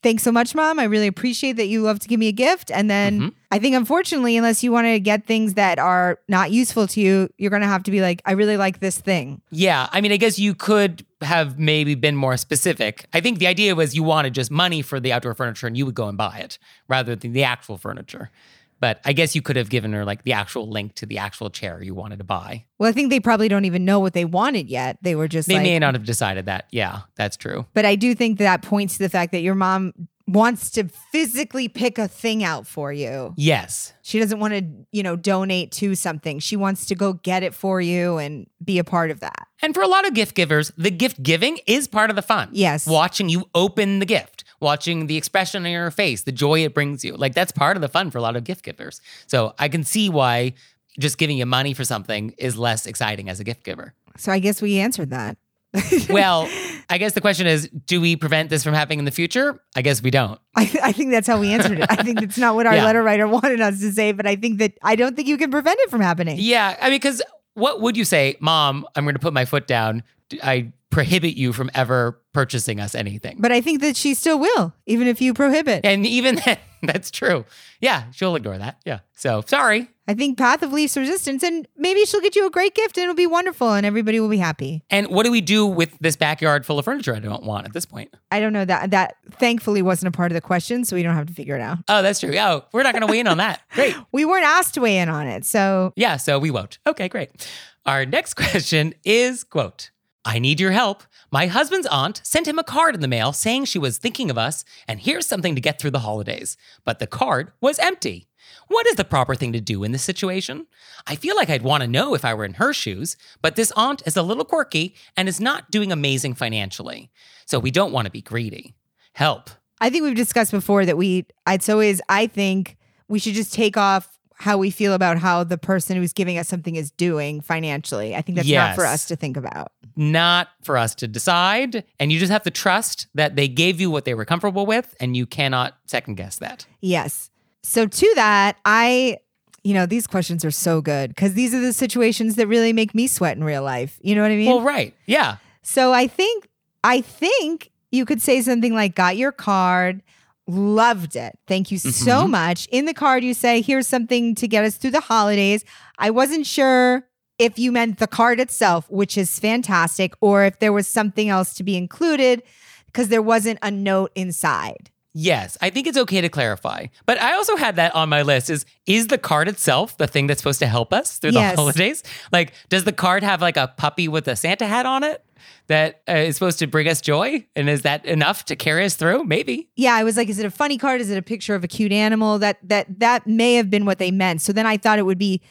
thanks 0.03 0.23
so 0.23 0.31
much, 0.33 0.53
mom. 0.53 0.77
I 0.77 0.83
really 0.83 1.07
appreciate 1.07 1.53
that 1.53 1.67
you 1.67 1.81
love 1.81 1.99
to 1.99 2.07
give 2.09 2.19
me 2.19 2.27
a 2.27 2.33
gift. 2.33 2.69
And 2.69 2.89
then 2.89 3.19
Mhm. 3.21 3.33
I 3.49 3.59
think, 3.59 3.75
unfortunately, 3.77 4.35
unless 4.35 4.61
you 4.61 4.73
want 4.73 4.87
to 4.87 4.99
get 4.99 5.25
things 5.25 5.53
that 5.53 5.79
are 5.79 6.19
not 6.27 6.51
useful 6.51 6.85
to 6.87 6.99
you, 6.99 7.29
you're 7.37 7.49
going 7.49 7.61
to 7.61 7.67
have 7.69 7.83
to 7.83 7.91
be 7.91 8.01
like, 8.01 8.21
I 8.25 8.33
really 8.33 8.57
like 8.57 8.81
this 8.81 8.97
thing. 8.97 9.41
Yeah, 9.51 9.87
I 9.93 10.01
mean, 10.01 10.11
I 10.11 10.17
guess 10.17 10.37
you 10.37 10.53
could 10.53 11.05
have 11.21 11.57
maybe 11.57 11.95
been 11.95 12.17
more 12.17 12.35
specific. 12.35 13.05
I 13.13 13.21
think 13.21 13.39
the 13.39 13.47
idea 13.47 13.73
was 13.73 13.95
you 13.95 14.03
wanted 14.03 14.33
just 14.33 14.51
money 14.51 14.81
for 14.81 14.99
the 14.99 15.13
outdoor 15.13 15.33
furniture 15.33 15.65
and 15.67 15.77
you 15.77 15.85
would 15.85 15.95
go 15.95 16.09
and 16.09 16.17
buy 16.17 16.39
it 16.39 16.59
rather 16.89 17.15
than 17.15 17.31
the 17.31 17.45
actual 17.45 17.77
furniture. 17.77 18.31
But 18.79 19.01
I 19.05 19.13
guess 19.13 19.35
you 19.35 19.41
could 19.41 19.55
have 19.55 19.69
given 19.69 19.93
her 19.93 20.05
like 20.05 20.23
the 20.23 20.33
actual 20.33 20.69
link 20.69 20.95
to 20.95 21.05
the 21.05 21.17
actual 21.17 21.49
chair 21.49 21.81
you 21.83 21.93
wanted 21.93 22.19
to 22.19 22.23
buy. 22.25 22.65
Well, 22.77 22.89
I 22.89 22.93
think 22.93 23.09
they 23.09 23.19
probably 23.19 23.47
don't 23.49 23.65
even 23.65 23.83
know 23.85 23.99
what 23.99 24.13
they 24.13 24.25
wanted 24.25 24.69
yet. 24.69 24.97
They 25.01 25.15
were 25.15 25.27
just 25.27 25.47
They 25.47 25.55
like, 25.55 25.63
may 25.63 25.79
not 25.79 25.95
have 25.95 26.05
decided 26.05 26.45
that. 26.45 26.65
Yeah, 26.71 27.01
that's 27.15 27.35
true. 27.37 27.65
but 27.73 27.85
I 27.85 27.95
do 27.95 28.15
think 28.15 28.39
that 28.39 28.61
points 28.61 28.93
to 28.97 29.03
the 29.03 29.09
fact 29.09 29.31
that 29.33 29.41
your 29.41 29.55
mom 29.55 29.93
wants 30.27 30.69
to 30.69 30.87
physically 31.11 31.67
pick 31.67 31.97
a 31.97 32.07
thing 32.07 32.43
out 32.43 32.67
for 32.67 32.93
you. 32.93 33.33
Yes. 33.35 33.93
She 34.03 34.19
doesn't 34.19 34.39
want 34.39 34.53
to, 34.53 34.63
you 34.91 35.01
know, 35.01 35.15
donate 35.15 35.71
to 35.73 35.95
something. 35.95 36.37
She 36.37 36.55
wants 36.55 36.85
to 36.85 36.95
go 36.95 37.13
get 37.13 37.41
it 37.41 37.55
for 37.55 37.81
you 37.81 38.17
and 38.19 38.45
be 38.63 38.77
a 38.77 38.83
part 38.83 39.09
of 39.09 39.21
that. 39.21 39.47
And 39.63 39.73
for 39.73 39.81
a 39.81 39.87
lot 39.87 40.07
of 40.07 40.13
gift 40.13 40.35
givers, 40.35 40.71
the 40.77 40.91
gift 40.91 41.23
giving 41.23 41.57
is 41.65 41.87
part 41.87 42.11
of 42.11 42.15
the 42.15 42.21
fun. 42.21 42.49
Yes. 42.51 42.85
Watching 42.85 43.27
you 43.29 43.49
open 43.55 43.97
the 43.97 44.05
gift, 44.05 44.38
watching 44.59 45.07
the 45.07 45.17
expression 45.17 45.65
on 45.65 45.71
your 45.71 45.91
face, 45.91 46.23
the 46.23 46.31
joy 46.31 46.63
it 46.65 46.73
brings 46.73 47.03
you. 47.05 47.15
Like 47.15 47.33
that's 47.33 47.51
part 47.51 47.77
of 47.77 47.81
the 47.81 47.87
fun 47.87 48.11
for 48.11 48.17
a 48.17 48.21
lot 48.21 48.35
of 48.35 48.43
gift 48.43 48.63
givers. 48.65 49.01
So 49.27 49.53
I 49.59 49.69
can 49.69 49.83
see 49.83 50.09
why 50.09 50.53
just 50.99 51.17
giving 51.17 51.37
you 51.37 51.45
money 51.45 51.73
for 51.73 51.83
something 51.85 52.33
is 52.37 52.57
less 52.57 52.85
exciting 52.85 53.29
as 53.29 53.39
a 53.39 53.43
gift 53.43 53.63
giver. 53.63 53.93
So 54.17 54.31
I 54.31 54.39
guess 54.39 54.61
we 54.61 54.79
answered 54.79 55.11
that. 55.11 55.37
Well, 56.09 56.49
I 56.89 56.97
guess 56.97 57.13
the 57.13 57.21
question 57.21 57.45
is 57.45 57.69
do 57.69 58.01
we 58.01 58.15
prevent 58.15 58.49
this 58.49 58.63
from 58.63 58.73
happening 58.73 58.97
in 58.99 59.05
the 59.05 59.11
future? 59.11 59.61
I 59.75 59.83
guess 59.83 60.01
we 60.01 60.09
don't. 60.09 60.39
I, 60.55 60.63
I 60.83 60.91
think 60.91 61.11
that's 61.11 61.27
how 61.27 61.39
we 61.39 61.51
answered 61.53 61.79
it. 61.79 61.85
I 61.87 61.97
think 61.97 62.19
that's 62.19 62.37
not 62.39 62.55
what 62.55 62.65
our 62.65 62.75
Yeah. 62.75 62.85
letter 62.85 63.03
writer 63.03 63.27
wanted 63.37 63.61
us 63.61 63.79
to 63.81 63.91
say, 63.91 64.11
but 64.11 64.25
I 64.25 64.35
think 64.35 64.57
that 64.57 64.73
I 64.81 64.95
don't 64.95 65.15
think 65.15 65.27
you 65.27 65.37
can 65.37 65.51
prevent 65.51 65.77
it 65.81 65.91
from 65.91 66.01
happening. 66.01 66.37
Yeah. 66.39 66.75
I 66.81 66.85
mean, 66.89 66.95
because 66.95 67.21
what 67.59 67.81
would 67.81 67.95
you 67.97 68.05
say, 68.05 68.35
Mom, 68.39 68.85
I'm 68.95 69.03
going 69.03 69.15
to 69.15 69.19
put 69.19 69.33
my 69.33 69.45
foot 69.45 69.67
down. 69.67 70.03
I 70.43 70.71
prohibit 70.89 71.35
you 71.35 71.53
from 71.53 71.69
ever 71.73 72.19
purchasing 72.33 72.79
us 72.79 72.95
anything. 72.95 73.37
But 73.39 73.51
I 73.51 73.61
think 73.61 73.81
that 73.81 73.95
she 73.95 74.13
still 74.13 74.39
will, 74.39 74.73
even 74.85 75.07
if 75.07 75.21
you 75.21 75.33
prohibit. 75.33 75.85
and 75.85 76.05
even 76.05 76.35
then, 76.45 76.57
that's 76.81 77.11
true. 77.11 77.45
Yeah, 77.79 78.05
she'll 78.11 78.35
ignore 78.35 78.57
that. 78.57 78.79
Yeah. 78.85 78.99
So 79.15 79.43
sorry. 79.45 79.89
I 80.09 80.15
think 80.15 80.39
path 80.39 80.63
of 80.63 80.73
least 80.73 80.97
resistance, 80.97 81.43
and 81.43 81.67
maybe 81.77 82.03
she'll 82.03 82.19
get 82.19 82.35
you 82.35 82.47
a 82.47 82.49
great 82.49 82.73
gift 82.73 82.97
and 82.97 83.03
it'll 83.03 83.13
be 83.13 83.27
wonderful 83.27 83.73
and 83.73 83.85
everybody 83.85 84.19
will 84.19 84.27
be 84.27 84.39
happy. 84.39 84.81
And 84.89 85.05
what 85.09 85.23
do 85.23 85.31
we 85.31 85.39
do 85.39 85.67
with 85.67 85.95
this 85.99 86.15
backyard 86.15 86.65
full 86.65 86.79
of 86.79 86.85
furniture 86.85 87.15
I 87.15 87.19
don't 87.19 87.43
want 87.43 87.67
at 87.67 87.73
this 87.73 87.85
point? 87.85 88.11
I 88.31 88.39
don't 88.39 88.51
know 88.51 88.65
that 88.65 88.89
that 88.89 89.17
thankfully 89.33 89.83
wasn't 89.83 90.11
a 90.11 90.17
part 90.17 90.31
of 90.31 90.33
the 90.33 90.41
question, 90.41 90.83
so 90.83 90.95
we 90.95 91.03
don't 91.03 91.13
have 91.13 91.27
to 91.27 91.33
figure 91.33 91.55
it 91.55 91.61
out. 91.61 91.77
Oh, 91.87 92.01
that's 92.01 92.21
true. 92.21 92.35
Oh, 92.39 92.65
we're 92.71 92.81
not 92.81 92.93
going 92.93 93.05
to 93.05 93.11
weigh 93.11 93.19
in 93.19 93.27
on 93.27 93.37
that. 93.37 93.61
Great. 93.75 93.95
We 94.11 94.25
weren't 94.25 94.45
asked 94.45 94.73
to 94.73 94.81
weigh 94.81 94.97
in 94.97 95.09
on 95.09 95.27
it, 95.27 95.45
so 95.45 95.93
Yeah, 95.95 96.17
so 96.17 96.39
we 96.39 96.49
won't. 96.49 96.79
Okay, 96.87 97.07
great. 97.07 97.47
Our 97.85 98.03
next 98.03 98.33
question 98.35 98.95
is 99.05 99.43
quote, 99.43 99.91
I 100.25 100.39
need 100.39 100.59
your 100.59 100.71
help. 100.71 101.03
My 101.31 101.45
husband's 101.45 101.85
aunt 101.87 102.21
sent 102.23 102.47
him 102.47 102.57
a 102.57 102.63
card 102.63 102.95
in 102.95 103.01
the 103.01 103.07
mail 103.07 103.31
saying 103.31 103.65
she 103.65 103.77
was 103.77 103.99
thinking 103.99 104.31
of 104.31 104.39
us 104.39 104.65
and 104.87 104.99
here's 104.99 105.27
something 105.27 105.53
to 105.53 105.61
get 105.61 105.79
through 105.79 105.91
the 105.91 105.99
holidays. 105.99 106.57
But 106.83 106.97
the 106.97 107.05
card 107.05 107.51
was 107.61 107.77
empty. 107.77 108.28
What 108.67 108.87
is 108.87 108.95
the 108.95 109.03
proper 109.03 109.35
thing 109.35 109.53
to 109.53 109.61
do 109.61 109.83
in 109.83 109.91
this 109.91 110.03
situation? 110.03 110.67
I 111.07 111.15
feel 111.15 111.35
like 111.35 111.49
I'd 111.49 111.63
want 111.63 111.81
to 111.81 111.87
know 111.87 112.13
if 112.13 112.23
I 112.23 112.33
were 112.33 112.45
in 112.45 112.55
her 112.55 112.73
shoes, 112.73 113.17
but 113.41 113.55
this 113.55 113.71
aunt 113.75 114.03
is 114.05 114.15
a 114.15 114.21
little 114.23 114.45
quirky 114.45 114.95
and 115.17 115.27
is 115.27 115.39
not 115.39 115.71
doing 115.71 115.91
amazing 115.91 116.35
financially. 116.35 117.09
So 117.45 117.59
we 117.59 117.71
don't 117.71 117.91
want 117.91 118.05
to 118.05 118.11
be 118.11 118.21
greedy. 118.21 118.75
Help. 119.13 119.49
I 119.81 119.89
think 119.89 120.03
we've 120.03 120.15
discussed 120.15 120.51
before 120.51 120.85
that 120.85 120.97
we 120.97 121.25
it's 121.47 121.69
always 121.69 122.01
I 122.09 122.27
think 122.27 122.77
we 123.07 123.17
should 123.19 123.33
just 123.33 123.53
take 123.53 123.75
off 123.77 124.19
how 124.35 124.57
we 124.57 124.71
feel 124.71 124.93
about 124.93 125.17
how 125.17 125.43
the 125.43 125.57
person 125.57 125.97
who's 125.97 126.13
giving 126.13 126.37
us 126.37 126.47
something 126.47 126.75
is 126.75 126.91
doing 126.91 127.41
financially. 127.41 128.15
I 128.15 128.21
think 128.21 128.37
that's 128.37 128.47
not 128.49 128.75
for 128.75 128.85
us 128.85 129.05
to 129.07 129.15
think 129.17 129.35
about. 129.35 129.71
not 129.97 130.47
for 130.61 130.77
us 130.77 130.95
to 130.95 131.07
decide. 131.09 131.83
And 131.99 132.09
you 132.11 132.19
just 132.19 132.31
have 132.31 132.43
to 132.43 132.51
trust 132.51 133.07
that 133.15 133.35
they 133.35 133.49
gave 133.49 133.81
you 133.81 133.91
what 133.91 134.05
they 134.05 134.13
were 134.13 134.23
comfortable 134.23 134.65
with, 134.65 134.95
and 135.01 135.17
you 135.17 135.25
cannot 135.25 135.75
second 135.87 136.15
guess 136.15 136.37
that. 136.37 136.65
Yes. 136.79 137.31
So 137.63 137.85
to 137.87 138.11
that, 138.15 138.57
I 138.65 139.17
you 139.63 139.73
know, 139.73 139.85
these 139.85 140.07
questions 140.07 140.45
are 140.45 140.51
so 140.51 140.79
good 140.81 141.09
because 141.09 141.33
these 141.33 141.53
are 141.53 141.59
the 141.59 141.73
situations 141.73 142.35
that 142.35 142.47
really 142.47 142.71
make 142.71 142.95
me 142.95 143.07
sweat 143.07 143.35
in 143.35 143.43
real 143.43 143.61
life. 143.61 143.99
You 144.01 144.15
know 144.15 144.21
what 144.21 144.31
I 144.31 144.35
mean? 144.37 144.47
Well, 144.47 144.61
right. 144.61 144.93
Yeah. 145.05 145.35
So 145.63 145.91
I 145.93 146.07
think 146.07 146.47
I 146.83 147.01
think 147.01 147.69
you 147.91 148.05
could 148.05 148.21
say 148.21 148.41
something 148.41 148.73
like 148.73 148.95
got 148.95 149.17
your 149.17 149.33
card, 149.33 150.01
loved 150.47 151.15
it. 151.17 151.37
Thank 151.45 151.71
you 151.71 151.77
so 151.77 152.25
Mhm. 152.25 152.29
much. 152.29 152.67
In 152.71 152.85
the 152.85 152.93
card 152.93 153.23
you 153.23 153.33
say 153.33 153.61
here's 153.61 153.87
something 153.87 154.33
to 154.35 154.47
get 154.47 154.63
us 154.63 154.75
through 154.77 154.91
the 154.91 155.01
holidays. 155.01 155.65
I 155.97 156.09
wasn't 156.09 156.45
sure 156.47 157.05
if 157.37 157.59
you 157.59 157.71
meant 157.71 157.99
the 157.99 158.07
card 158.07 158.39
itself, 158.39 158.89
which 158.89 159.17
is 159.17 159.39
fantastic, 159.39 160.13
or 160.21 160.45
if 160.45 160.59
there 160.59 160.73
was 160.73 160.87
something 160.87 161.27
else 161.29 161.53
to 161.55 161.63
be 161.63 161.75
included 161.75 162.43
because 162.85 163.09
there 163.09 163.21
wasn't 163.21 163.59
a 163.61 163.71
note 163.71 164.11
inside. 164.15 164.89
Yes, 165.13 165.57
I 165.59 165.69
think 165.71 165.87
it's 165.87 165.97
okay 165.97 166.21
to 166.21 166.29
clarify. 166.29 166.85
But 167.05 167.19
I 167.19 167.33
also 167.33 167.55
had 167.55 167.75
that 167.77 167.95
on 167.95 168.09
my 168.09 168.21
list 168.21 168.49
is 168.49 168.65
is 168.85 169.07
the 169.07 169.17
card 169.17 169.47
itself 169.47 169.97
the 169.97 170.07
thing 170.07 170.27
that's 170.27 170.39
supposed 170.39 170.59
to 170.59 170.67
help 170.67 170.93
us 170.93 171.17
through 171.17 171.31
Yes. 171.31 171.53
the 171.55 171.61
holidays? 171.61 172.03
Like 172.31 172.53
does 172.69 172.83
the 172.83 172.93
card 172.93 173.23
have 173.23 173.41
like 173.41 173.57
a 173.57 173.73
puppy 173.75 174.07
with 174.07 174.27
a 174.27 174.35
Santa 174.35 174.67
hat 174.67 174.85
on 174.85 175.03
it 175.03 175.23
that 175.67 176.01
uh, 176.07 176.13
is 176.13 176.35
supposed 176.35 176.59
to 176.59 176.67
bring 176.67 176.87
us 176.87 177.01
joy? 177.01 177.45
And 177.55 177.69
is 177.69 177.81
that 177.81 178.05
enough 178.05 178.45
to 178.45 178.55
carry 178.55 178.85
us 178.85 178.95
through? 178.95 179.23
Maybe. 179.23 179.67
Yeah, 179.75 179.95
I 179.95 180.03
was 180.03 180.15
like, 180.15 180.29
is 180.29 180.37
it 180.37 180.45
a 180.45 180.51
funny 180.51 180.77
card? 180.77 181.01
Is 181.01 181.09
it 181.09 181.17
a 181.17 181.21
picture 181.23 181.55
of 181.55 181.63
a 181.63 181.67
cute 181.67 181.91
animal? 181.91 182.37
That 182.37 182.57
that 182.69 182.99
that 182.99 183.25
may 183.25 183.55
have 183.55 183.69
been 183.71 183.85
what 183.85 183.97
they 183.97 184.11
meant. 184.11 184.41
So 184.43 184.53
then 184.53 184.67
I 184.67 184.77
thought 184.77 184.99
it 184.99 185.05
would 185.07 185.17
be 185.19 185.41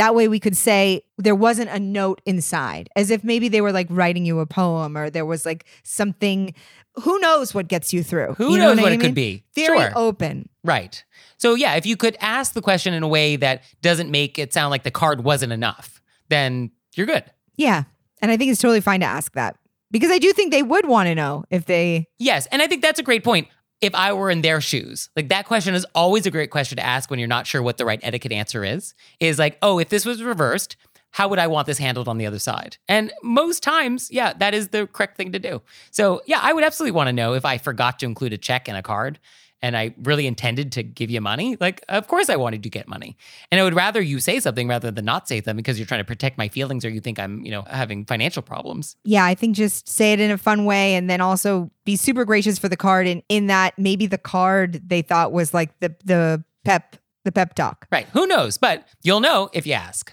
that 0.00 0.14
way 0.14 0.28
we 0.28 0.40
could 0.40 0.56
say 0.56 1.02
there 1.18 1.34
wasn't 1.34 1.68
a 1.68 1.78
note 1.78 2.22
inside, 2.24 2.88
as 2.96 3.10
if 3.10 3.22
maybe 3.22 3.48
they 3.48 3.60
were 3.60 3.70
like 3.70 3.86
writing 3.90 4.24
you 4.24 4.40
a 4.40 4.46
poem 4.46 4.96
or 4.96 5.10
there 5.10 5.26
was 5.26 5.44
like 5.44 5.66
something. 5.82 6.54
Who 7.02 7.18
knows 7.18 7.52
what 7.52 7.68
gets 7.68 7.92
you 7.92 8.02
through? 8.02 8.32
Who 8.34 8.52
You 8.52 8.58
know 8.58 8.72
knows 8.72 8.82
what, 8.82 8.92
I 8.92 8.94
it 8.94 9.00
could 9.00 9.14
be? 9.14 9.44
Very 9.54 9.78
sure. 9.78 9.92
open. 9.94 10.48
Right. 10.64 11.04
So, 11.36 11.54
yeah, 11.54 11.74
if 11.74 11.84
you 11.84 11.98
could 11.98 12.16
ask 12.20 12.54
the 12.54 12.62
question 12.62 12.94
in 12.94 13.02
a 13.02 13.08
way 13.08 13.36
that 13.36 13.62
doesn't 13.82 14.10
make 14.10 14.38
it 14.38 14.54
sound 14.54 14.70
like 14.70 14.84
the 14.84 14.90
card 14.90 15.22
wasn't 15.22 15.52
enough, 15.52 16.00
then 16.30 16.70
you're 16.94 17.06
good. 17.06 17.24
Yeah, 17.56 17.84
and 18.22 18.30
I 18.30 18.38
think 18.38 18.50
it's 18.50 18.60
totally 18.60 18.80
fine 18.80 19.00
to 19.00 19.06
ask 19.06 19.32
that 19.34 19.56
because 19.90 20.10
I 20.10 20.18
do 20.18 20.32
think 20.32 20.50
they 20.50 20.62
would 20.62 20.88
want 20.88 21.08
to 21.08 21.14
know 21.14 21.44
if 21.50 21.66
they. 21.66 22.06
Yes. 22.18 22.46
And 22.50 22.62
I 22.62 22.66
think 22.66 22.80
that's 22.80 22.98
a 22.98 23.02
great 23.02 23.22
point. 23.22 23.48
If 23.80 23.94
I 23.94 24.12
were 24.12 24.30
in 24.30 24.42
their 24.42 24.60
shoes, 24.60 25.08
like 25.16 25.30
that 25.30 25.46
question 25.46 25.74
is 25.74 25.86
always 25.94 26.26
a 26.26 26.30
great 26.30 26.50
question 26.50 26.76
to 26.76 26.84
ask 26.84 27.10
when 27.10 27.18
you're 27.18 27.28
not 27.28 27.46
sure 27.46 27.62
what 27.62 27.78
the 27.78 27.86
right 27.86 28.00
etiquette 28.02 28.32
answer 28.32 28.64
is. 28.64 28.94
Is 29.20 29.38
like, 29.38 29.56
oh, 29.62 29.78
if 29.78 29.88
this 29.88 30.04
was 30.04 30.22
reversed, 30.22 30.76
how 31.12 31.28
would 31.28 31.38
I 31.38 31.46
want 31.46 31.66
this 31.66 31.78
handled 31.78 32.08
on 32.08 32.18
the 32.18 32.26
other 32.26 32.38
side? 32.38 32.76
And 32.88 33.12
most 33.22 33.62
times, 33.62 34.10
yeah, 34.10 34.32
that 34.34 34.54
is 34.54 34.68
the 34.68 34.86
correct 34.86 35.16
thing 35.16 35.32
to 35.32 35.38
do. 35.38 35.62
So, 35.90 36.22
yeah, 36.26 36.40
I 36.42 36.52
would 36.52 36.62
absolutely 36.62 36.92
want 36.92 37.08
to 37.08 37.12
know 37.12 37.34
if 37.34 37.44
I 37.44 37.58
forgot 37.58 37.98
to 38.00 38.06
include 38.06 38.32
a 38.32 38.38
check 38.38 38.68
and 38.68 38.76
a 38.76 38.82
card. 38.82 39.18
And 39.62 39.76
I 39.76 39.94
really 40.02 40.26
intended 40.26 40.72
to 40.72 40.82
give 40.82 41.10
you 41.10 41.20
money, 41.20 41.56
like, 41.60 41.84
of 41.88 42.08
course 42.08 42.28
I 42.28 42.36
wanted 42.36 42.62
to 42.62 42.70
get 42.70 42.88
money. 42.88 43.16
And 43.50 43.60
I 43.60 43.64
would 43.64 43.74
rather 43.74 44.00
you 44.00 44.20
say 44.20 44.40
something 44.40 44.68
rather 44.68 44.90
than 44.90 45.04
not 45.04 45.28
say 45.28 45.38
something 45.38 45.56
because 45.56 45.78
you're 45.78 45.86
trying 45.86 46.00
to 46.00 46.04
protect 46.04 46.38
my 46.38 46.48
feelings 46.48 46.84
or 46.84 46.88
you 46.90 47.00
think 47.00 47.18
I'm, 47.18 47.44
you 47.44 47.50
know, 47.50 47.62
having 47.62 48.04
financial 48.04 48.42
problems. 48.42 48.96
Yeah, 49.04 49.24
I 49.24 49.34
think 49.34 49.56
just 49.56 49.88
say 49.88 50.12
it 50.12 50.20
in 50.20 50.30
a 50.30 50.38
fun 50.38 50.64
way 50.64 50.94
and 50.94 51.10
then 51.10 51.20
also 51.20 51.70
be 51.84 51.96
super 51.96 52.24
gracious 52.24 52.58
for 52.58 52.68
the 52.68 52.76
card 52.76 53.06
and 53.06 53.22
in 53.28 53.48
that 53.48 53.78
maybe 53.78 54.06
the 54.06 54.18
card 54.18 54.88
they 54.88 55.02
thought 55.02 55.32
was 55.32 55.52
like 55.52 55.78
the 55.80 55.94
the 56.04 56.44
pep 56.64 56.96
the 57.24 57.32
pep 57.32 57.54
talk. 57.54 57.86
Right. 57.92 58.06
Who 58.12 58.26
knows? 58.26 58.58
But 58.58 58.86
you'll 59.02 59.20
know 59.20 59.50
if 59.52 59.66
you 59.66 59.74
ask. 59.74 60.12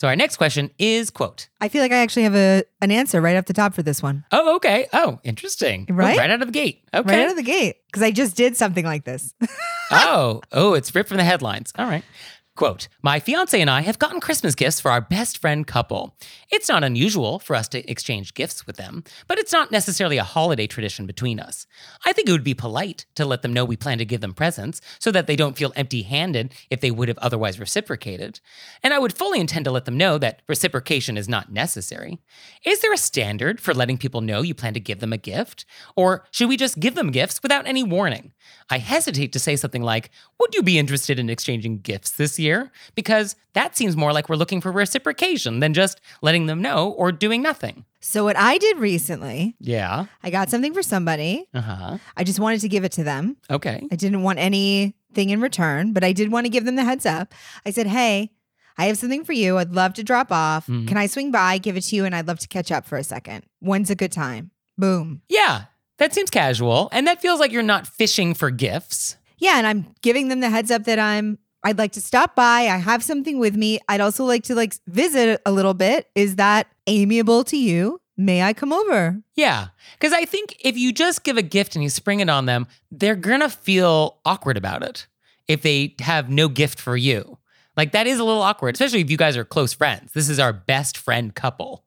So 0.00 0.08
our 0.08 0.16
next 0.16 0.38
question 0.38 0.70
is 0.78 1.10
quote, 1.10 1.48
I 1.60 1.68
feel 1.68 1.82
like 1.82 1.92
I 1.92 1.98
actually 1.98 2.22
have 2.22 2.34
a 2.34 2.64
an 2.80 2.90
answer 2.90 3.20
right 3.20 3.36
off 3.36 3.44
the 3.44 3.52
top 3.52 3.74
for 3.74 3.82
this 3.82 4.02
one. 4.02 4.24
Oh, 4.32 4.56
okay. 4.56 4.86
Oh, 4.94 5.20
interesting. 5.24 5.86
Oh, 5.90 5.94
Right? 5.94 6.16
right 6.16 6.30
out 6.30 6.40
of 6.40 6.48
the 6.48 6.52
gate. 6.52 6.82
Okay. 6.94 7.06
Right 7.10 7.24
out 7.24 7.30
of 7.32 7.36
the 7.36 7.42
gate. 7.42 7.76
Because 7.86 8.02
I 8.02 8.10
just 8.10 8.34
did 8.34 8.56
something 8.56 8.86
like 8.86 9.04
this. 9.04 9.34
oh, 9.90 10.40
oh, 10.52 10.72
it's 10.72 10.94
ripped 10.94 11.10
from 11.10 11.18
the 11.18 11.24
headlines. 11.24 11.74
All 11.78 11.84
right. 11.84 12.02
Quote 12.56 12.88
My 13.00 13.20
fiance 13.20 13.58
and 13.58 13.70
I 13.70 13.82
have 13.82 13.98
gotten 13.98 14.20
Christmas 14.20 14.54
gifts 14.54 14.80
for 14.80 14.90
our 14.90 15.00
best 15.00 15.38
friend 15.38 15.66
couple. 15.66 16.16
It's 16.50 16.68
not 16.68 16.84
unusual 16.84 17.38
for 17.38 17.54
us 17.56 17.68
to 17.68 17.90
exchange 17.90 18.34
gifts 18.34 18.66
with 18.66 18.76
them, 18.76 19.04
but 19.28 19.38
it's 19.38 19.52
not 19.52 19.70
necessarily 19.70 20.18
a 20.18 20.24
holiday 20.24 20.66
tradition 20.66 21.06
between 21.06 21.38
us. 21.38 21.66
I 22.04 22.12
think 22.12 22.28
it 22.28 22.32
would 22.32 22.44
be 22.44 22.54
polite 22.54 23.06
to 23.14 23.24
let 23.24 23.42
them 23.42 23.52
know 23.52 23.64
we 23.64 23.76
plan 23.76 23.98
to 23.98 24.04
give 24.04 24.20
them 24.20 24.34
presents 24.34 24.80
so 24.98 25.10
that 25.12 25.26
they 25.26 25.36
don't 25.36 25.56
feel 25.56 25.72
empty 25.76 26.02
handed 26.02 26.52
if 26.70 26.80
they 26.80 26.90
would 26.90 27.08
have 27.08 27.18
otherwise 27.18 27.60
reciprocated. 27.60 28.40
And 28.82 28.92
I 28.92 28.98
would 28.98 29.16
fully 29.16 29.40
intend 29.40 29.64
to 29.66 29.70
let 29.70 29.84
them 29.84 29.96
know 29.96 30.18
that 30.18 30.42
reciprocation 30.48 31.16
is 31.16 31.28
not 31.28 31.52
necessary. 31.52 32.18
Is 32.64 32.80
there 32.80 32.92
a 32.92 32.98
standard 32.98 33.60
for 33.60 33.72
letting 33.72 33.96
people 33.96 34.20
know 34.20 34.42
you 34.42 34.54
plan 34.54 34.74
to 34.74 34.80
give 34.80 34.98
them 35.00 35.12
a 35.12 35.18
gift? 35.18 35.64
Or 35.96 36.26
should 36.30 36.48
we 36.48 36.56
just 36.56 36.80
give 36.80 36.96
them 36.96 37.12
gifts 37.12 37.42
without 37.42 37.66
any 37.66 37.84
warning? 37.84 38.32
I 38.68 38.78
hesitate 38.78 39.32
to 39.32 39.38
say 39.38 39.56
something 39.56 39.82
like, 39.82 40.10
Would 40.38 40.54
you 40.54 40.62
be 40.62 40.78
interested 40.78 41.18
in 41.18 41.30
exchanging 41.30 41.78
gifts 41.78 42.10
this 42.10 42.39
year? 42.40 42.72
Because 42.96 43.36
that 43.52 43.76
seems 43.76 43.96
more 43.96 44.12
like 44.12 44.28
we're 44.28 44.36
looking 44.36 44.60
for 44.60 44.72
reciprocation 44.72 45.60
than 45.60 45.74
just 45.74 46.00
letting 46.22 46.46
them 46.46 46.60
know 46.62 46.90
or 46.92 47.12
doing 47.12 47.42
nothing. 47.42 47.84
so 48.00 48.24
what 48.24 48.36
I 48.36 48.58
did 48.58 48.78
recently, 48.78 49.54
Yeah. 49.60 50.06
I 50.22 50.30
got 50.30 50.50
something 50.50 50.72
for 50.74 50.82
somebody. 50.82 51.46
Uh 51.54 51.60
huh. 51.60 51.98
I 52.16 52.24
just 52.24 52.40
wanted 52.40 52.60
to 52.62 52.68
give 52.68 52.82
it 52.84 52.92
to 52.92 53.04
them. 53.04 53.36
Okay. 53.50 53.86
I 53.92 53.96
didn't 53.96 54.22
want 54.22 54.38
anything 54.38 55.30
in 55.30 55.40
return, 55.40 55.92
but 55.92 56.02
I 56.04 56.12
did 56.12 56.32
want 56.32 56.46
to 56.46 56.50
give 56.50 56.64
them 56.64 56.76
the 56.76 56.84
heads 56.84 57.06
up. 57.06 57.34
I 57.66 57.70
said, 57.70 57.86
Hey, 57.86 58.30
I 58.78 58.86
have 58.86 58.96
something 58.98 59.24
for 59.24 59.32
you. 59.34 59.58
I'd 59.58 59.72
love 59.72 59.92
to 59.94 60.02
drop 60.02 60.32
off. 60.32 60.66
Mhm. 60.66 60.88
Can 60.88 60.96
I 60.96 61.06
swing 61.06 61.30
by, 61.30 61.58
give 61.58 61.76
it 61.76 61.82
to 61.84 61.96
you, 61.96 62.04
and 62.06 62.14
I'd 62.14 62.26
love 62.26 62.38
to 62.40 62.48
catch 62.48 62.72
up 62.72 62.86
for 62.86 62.96
a 62.96 63.04
second? 63.04 63.44
When's 63.60 63.90
a 63.90 63.94
good 63.94 64.12
time? 64.12 64.50
Boom. 64.78 65.20
Yeah. 65.28 65.64
That 65.98 66.14
seems 66.14 66.30
casual. 66.30 66.88
And 66.92 67.06
that 67.06 67.20
feels 67.20 67.40
like 67.40 67.52
you're 67.52 67.62
not 67.62 67.86
fishing 67.86 68.32
for 68.32 68.50
gifts. 68.50 69.16
Yeah, 69.36 69.58
and 69.58 69.66
I'm 69.66 69.94
giving 70.00 70.28
them 70.28 70.40
the 70.40 70.48
heads 70.48 70.70
up 70.70 70.84
that 70.84 70.98
I'm 70.98 71.38
I'd 71.62 71.78
like 71.78 71.92
to 71.92 72.00
stop 72.00 72.34
by. 72.34 72.62
I 72.62 72.78
have 72.78 73.02
something 73.02 73.38
with 73.38 73.56
me. 73.56 73.78
I'd 73.88 74.00
also 74.00 74.24
like 74.24 74.44
to 74.44 74.54
like 74.54 74.74
visit 74.86 75.40
a 75.44 75.52
little 75.52 75.74
bit. 75.74 76.08
Is 76.14 76.36
that 76.36 76.68
amiable 76.86 77.44
to 77.44 77.56
you? 77.56 78.00
May 78.16 78.42
I 78.42 78.52
come 78.52 78.72
over? 78.72 79.22
Yeah. 79.34 79.68
Because 79.98 80.12
I 80.12 80.24
think 80.24 80.56
if 80.60 80.76
you 80.76 80.92
just 80.92 81.24
give 81.24 81.36
a 81.36 81.42
gift 81.42 81.74
and 81.74 81.82
you 81.82 81.88
spring 81.88 82.20
it 82.20 82.28
on 82.28 82.46
them, 82.46 82.66
they're 82.90 83.16
going 83.16 83.40
to 83.40 83.48
feel 83.48 84.18
awkward 84.24 84.56
about 84.56 84.82
it 84.82 85.06
if 85.48 85.62
they 85.62 85.94
have 86.00 86.30
no 86.30 86.48
gift 86.48 86.78
for 86.78 86.96
you. 86.96 87.38
Like 87.76 87.92
that 87.92 88.06
is 88.06 88.18
a 88.18 88.24
little 88.24 88.42
awkward, 88.42 88.74
especially 88.74 89.00
if 89.00 89.10
you 89.10 89.16
guys 89.16 89.36
are 89.36 89.44
close 89.44 89.72
friends. 89.72 90.12
This 90.12 90.28
is 90.28 90.38
our 90.38 90.52
best 90.52 90.98
friend 90.98 91.34
couple. 91.34 91.84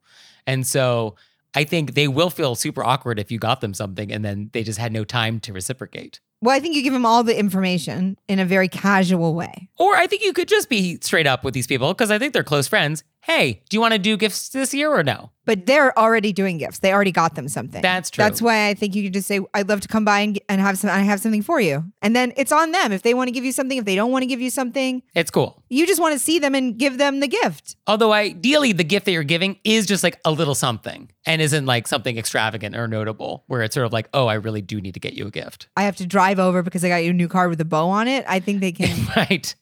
And 0.47 0.65
so 0.65 1.15
I 1.53 1.63
think 1.63 1.93
they 1.93 2.07
will 2.07 2.29
feel 2.29 2.55
super 2.55 2.83
awkward 2.83 3.19
if 3.19 3.31
you 3.31 3.37
got 3.37 3.61
them 3.61 3.73
something 3.73 4.11
and 4.11 4.25
then 4.25 4.49
they 4.53 4.63
just 4.63 4.79
had 4.79 4.91
no 4.91 5.03
time 5.03 5.39
to 5.41 5.53
reciprocate. 5.53 6.19
Well, 6.43 6.53
I 6.53 6.59
think 6.59 6.75
you 6.75 6.83
give 6.83 6.91
them 6.91 7.05
all 7.05 7.23
the 7.23 7.39
information 7.39 8.17
in 8.27 8.37
a 8.37 8.43
very 8.43 8.67
casual 8.67 9.33
way. 9.33 9.69
Or 9.77 9.95
I 9.95 10.07
think 10.07 10.25
you 10.25 10.33
could 10.33 10.49
just 10.49 10.67
be 10.67 10.99
straight 11.01 11.25
up 11.25 11.45
with 11.45 11.53
these 11.53 11.67
people 11.67 11.93
because 11.93 12.11
I 12.11 12.19
think 12.19 12.33
they're 12.33 12.43
close 12.43 12.67
friends. 12.67 13.05
Hey, 13.23 13.61
do 13.69 13.75
you 13.77 13.81
want 13.81 13.93
to 13.93 13.99
do 13.99 14.17
gifts 14.17 14.49
this 14.49 14.73
year 14.73 14.91
or 14.93 15.01
no? 15.01 15.31
But 15.45 15.65
they're 15.65 15.97
already 15.97 16.31
doing 16.33 16.57
gifts. 16.57 16.79
They 16.79 16.93
already 16.93 17.11
got 17.11 17.35
them 17.35 17.47
something. 17.49 17.81
That's 17.81 18.09
true. 18.09 18.23
That's 18.23 18.41
why 18.41 18.67
I 18.69 18.73
think 18.73 18.95
you 18.95 19.03
could 19.03 19.13
just 19.13 19.27
say, 19.27 19.39
"I'd 19.53 19.67
love 19.67 19.81
to 19.81 19.87
come 19.89 20.03
by 20.05 20.19
and, 20.21 20.39
and 20.49 20.59
have 20.61 20.77
some. 20.77 20.89
I 20.89 20.99
have 20.99 21.19
something 21.21 21.41
for 21.41 21.59
you." 21.61 21.85
And 22.01 22.15
then 22.15 22.33
it's 22.37 22.51
on 22.51 22.71
them 22.71 22.91
if 22.93 23.01
they 23.01 23.13
want 23.13 23.27
to 23.29 23.31
give 23.31 23.43
you 23.45 23.51
something. 23.51 23.77
If 23.77 23.85
they 23.85 23.95
don't 23.95 24.11
want 24.11 24.23
to 24.23 24.25
give 24.25 24.39
you 24.41 24.49
something, 24.49 25.03
It's 25.15 25.31
cool. 25.31 25.61
you 25.69 25.85
just 25.87 25.99
want 26.01 26.13
to 26.13 26.19
see 26.19 26.39
them 26.39 26.53
and 26.55 26.77
give 26.77 26.97
them 26.97 27.19
the 27.21 27.27
gift. 27.27 27.75
Although 27.87 28.13
ideally 28.13 28.71
the 28.73 28.83
gift 28.85 29.05
that 29.05 29.11
you're 29.11 29.23
giving 29.23 29.57
is 29.63 29.85
just 29.85 30.03
like 30.03 30.19
a 30.25 30.31
little 30.31 30.55
something 30.55 31.09
and 31.25 31.41
isn't 31.41 31.65
like 31.65 31.87
something 31.87 32.17
extravagant 32.17 32.75
or 32.75 32.87
notable 32.87 33.43
where 33.47 33.61
it's 33.63 33.73
sort 33.73 33.85
of 33.85 33.91
like, 33.93 34.07
oh, 34.13 34.27
I 34.27 34.35
really 34.35 34.61
do 34.61 34.79
need 34.81 34.93
to 34.95 34.99
get 35.01 35.13
you 35.13 35.27
a 35.27 35.31
gift. 35.31 35.67
I 35.77 35.83
have 35.83 35.95
to 35.97 36.05
drive 36.05 36.39
over 36.39 36.61
because 36.61 36.83
I 36.85 36.89
got 36.89 37.03
you 37.03 37.09
a 37.11 37.13
new 37.13 37.27
car 37.29 37.47
with 37.49 37.59
a 37.61 37.65
bow 37.65 37.87
on 37.89 38.07
it. 38.07 38.23
I 38.27 38.39
think 38.39 38.59
they 38.61 38.71
can. 38.73 39.07
right. 39.15 39.53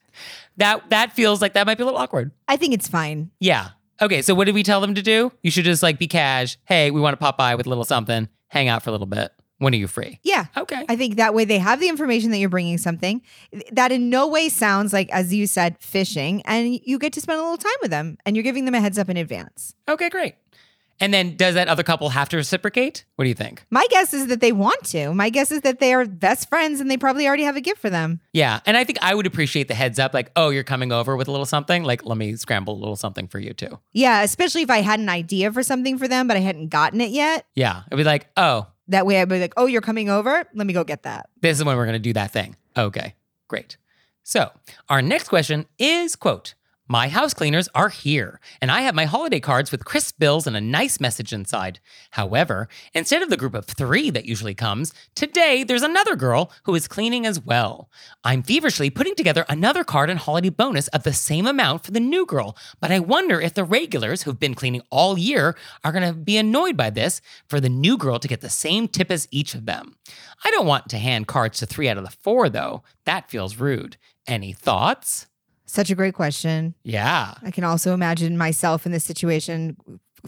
That 0.58 0.89
that 0.89 1.13
feels 1.13 1.41
like 1.41 1.53
that 1.53 1.65
might 1.65 1.77
be 1.77 1.84
a 1.84 1.86
little 1.86 2.00
awkward. 2.00 2.31
I 2.48 2.58
think 2.58 2.74
it's 2.74 2.88
fine. 2.88 3.31
Yeah. 3.39 3.70
Okay, 4.01 4.22
so 4.24 4.34
what 4.34 4.46
did 4.46 4.55
we 4.55 4.63
tell 4.63 4.81
them 4.81 4.96
to 4.96 5.01
do? 5.01 5.31
You 5.43 5.51
should 5.51 5.65
just 5.65 5.84
like 5.84 6.00
be 6.00 6.08
cash. 6.08 6.58
Hey, 6.65 6.89
we 6.89 7.00
want 7.00 7.13
to 7.13 7.17
pop 7.17 7.38
by 7.38 7.53
with 7.55 7.67
a 7.67 7.70
little 7.70 7.86
something, 7.86 8.27
hang 8.48 8.67
out 8.67 8.81
for 8.81 8.89
a 8.89 8.93
little 8.93 9.08
bit. 9.08 9.31
When 9.60 9.75
are 9.75 9.77
you 9.77 9.88
free? 9.88 10.20
Yeah. 10.24 10.46
Okay. 10.58 10.84
I 10.89 10.96
think 10.96 11.17
that 11.17 11.36
way 11.36 11.46
they 11.46 11.60
have 11.60 11.79
the 11.79 11.88
information 11.88 12.31
that 12.31 12.39
you're 12.39 12.50
bringing 12.50 12.79
something 12.79 13.22
that 13.72 13.91
in 13.91 14.10
no 14.10 14.27
way 14.27 14.50
sounds 14.50 14.91
like, 14.91 15.08
as 15.12 15.31
you 15.31 15.46
said, 15.46 15.77
fishing, 15.79 16.41
and 16.46 16.79
you 16.84 16.98
get 16.98 17.13
to 17.13 17.22
spend 17.22 17.39
a 17.39 17.43
little 17.43 17.60
time 17.60 17.72
with 17.79 17.91
them 17.91 18.17
and 18.25 18.36
you're 18.36 18.41
giving 18.41 18.65
them 18.65 18.74
a 18.74 18.81
heads 18.81 18.98
up 18.98 19.08
in 19.08 19.17
advance. 19.17 19.75
Okay, 19.88 20.10
great. 20.10 20.34
And 21.01 21.13
then 21.13 21.36
does 21.36 21.55
that 21.55 21.67
other 21.67 21.84
couple 21.84 22.10
have 22.10 22.29
to 22.29 22.38
reciprocate? 22.38 23.03
What 23.15 23.25
do 23.25 23.29
you 23.29 23.36
think? 23.36 23.65
My 23.70 23.86
guess 23.89 24.13
is 24.13 24.27
that 24.27 24.39
they 24.39 24.51
want 24.51 24.84
to. 24.86 25.13
My 25.13 25.29
guess 25.29 25.51
is 25.51 25.62
that 25.62 25.79
they 25.79 25.93
are 25.93 26.05
best 26.05 26.48
friends 26.48 26.79
and 26.79 26.89
they 26.89 26.96
probably 26.96 27.27
already 27.27 27.43
have 27.43 27.58
a 27.58 27.62
gift 27.62 27.81
for 27.81 27.89
them. 27.89 28.22
Yeah. 28.31 28.60
And 28.65 28.77
I 28.77 28.84
think 28.84 29.00
I 29.01 29.13
would 29.15 29.25
appreciate 29.27 29.67
the 29.67 29.74
heads 29.74 30.00
up 30.00 30.13
like, 30.13 30.31
oh, 30.36 30.50
you're 30.50 30.63
coming 30.63 30.91
over 30.91 31.17
with 31.17 31.27
a 31.27 31.31
little 31.31 31.46
something. 31.46 31.84
Like, 31.84 32.05
let 32.05 32.17
me 32.17 32.36
scramble 32.38 32.75
a 32.75 32.79
little 32.79 32.96
something 32.96 33.27
for 33.27 33.39
you 33.39 33.53
too. 33.53 33.79
Yeah, 33.91 34.22
especially 34.22 34.62
if 34.62 34.70
I 34.70 34.81
had 34.81 35.00
an 35.00 35.10
idea 35.10 35.51
for 35.51 35.63
something 35.63 35.98
for 35.98 36.08
them, 36.08 36.27
but 36.27 36.38
I 36.38 36.41
hadn't 36.41 36.70
gotten 36.70 37.01
it 37.01 37.10
yet. 37.12 37.46
Yeah. 37.55 37.81
It'd 37.88 37.98
be 37.98 38.03
like, 38.03 38.27
oh, 38.38 38.67
That 38.88 39.05
way 39.05 39.20
I'd 39.22 39.27
be 39.27 39.39
like, 39.39 39.53
oh, 39.58 39.65
you're 39.65 39.81
coming 39.81 40.10
over? 40.10 40.46
Let 40.53 40.67
me 40.67 40.74
go 40.74 40.84
get 40.84 41.03
that. 41.03 41.29
this 41.41 41.58
is 41.58 41.65
when 41.65 41.75
we're 41.77 41.86
going 41.86 41.93
to 41.93 42.00
do 42.00 42.13
that 42.13 42.31
thing. 42.31 42.55
Okay, 42.77 43.15
great. 43.48 43.77
So, 44.24 44.51
our 44.88 45.01
next 45.01 45.29
question 45.29 45.65
is 45.79 46.15
quote, 46.15 46.53
my 46.91 47.07
house 47.07 47.33
cleaners 47.33 47.69
are 47.74 47.88
here, 47.88 48.41
and 48.62 48.69
I 48.69 48.81
have 48.81 48.93
my 48.93 49.05
holiday 49.05 49.39
cards 49.39 49.71
with 49.71 49.86
crisp 49.86 50.19
bills 50.19 50.45
and 50.45 50.57
a 50.57 50.62
nice 50.62 51.00
message 51.00 51.31
inside. 51.31 51.79
However, 52.12 52.67
instead 52.93 53.21
of 53.21 53.29
the 53.29 53.38
group 53.38 53.55
of 53.55 53.65
three 53.65 54.10
that 54.10 54.25
usually 54.25 54.53
comes, 54.53 54.93
today 55.15 55.63
there's 55.63 55.83
another 55.83 56.17
girl 56.17 56.51
who 56.65 56.75
is 56.75 56.89
cleaning 56.89 57.25
as 57.25 57.39
well. 57.39 57.89
I'm 58.25 58.43
feverishly 58.43 58.89
putting 58.89 59.15
together 59.15 59.45
another 59.48 59.86
card 59.86 60.10
and 60.10 60.19
holiday 60.19 60.50
bonus 60.50 60.89
of 60.89 61.03
the 61.03 61.13
same 61.13 61.48
amount 61.48 61.86
for 61.86 61.91
the 61.91 62.01
new 62.01 62.25
girl, 62.25 62.57
but 62.81 62.91
I 62.91 63.00
wonder 63.00 63.39
if 63.39 63.53
the 63.53 63.63
regulars 63.63 64.24
who've 64.24 64.38
been 64.38 64.53
cleaning 64.53 64.81
all 64.89 65.17
year 65.17 65.55
are 65.86 65.93
going 65.93 66.05
to 66.05 66.13
be 66.13 66.36
annoyed 66.36 66.75
by 66.75 66.89
this 66.89 67.21
for 67.48 67.62
the 67.62 67.69
new 67.69 67.98
girl 67.98 68.19
to 68.19 68.27
get 68.27 68.41
the 68.41 68.50
same 68.50 68.89
tip 68.89 69.12
as 69.12 69.29
each 69.31 69.55
of 69.55 69.65
them. 69.65 69.95
I 70.43 70.51
don't 70.51 70.67
want 70.67 70.89
to 70.89 70.98
hand 70.98 71.27
cards 71.27 71.60
to 71.60 71.65
three 71.65 71.88
out 71.88 71.98
of 71.98 72.03
the 72.03 72.17
four, 72.21 72.50
though. 72.50 72.83
That 73.05 73.29
feels 73.29 73.55
rude. 73.55 73.95
Any 74.27 74.51
thoughts? 74.51 75.27
Such 75.72 75.90
a 75.90 75.96
great 75.96 76.13
question. 76.16 76.75
Yeah. 76.84 77.34
I 77.44 77.50
can 77.50 77.63
also 77.63 77.94
imagine 77.94 78.38
myself 78.38 78.86
in 78.86 78.92
this 78.92 79.06
situation 79.06 79.78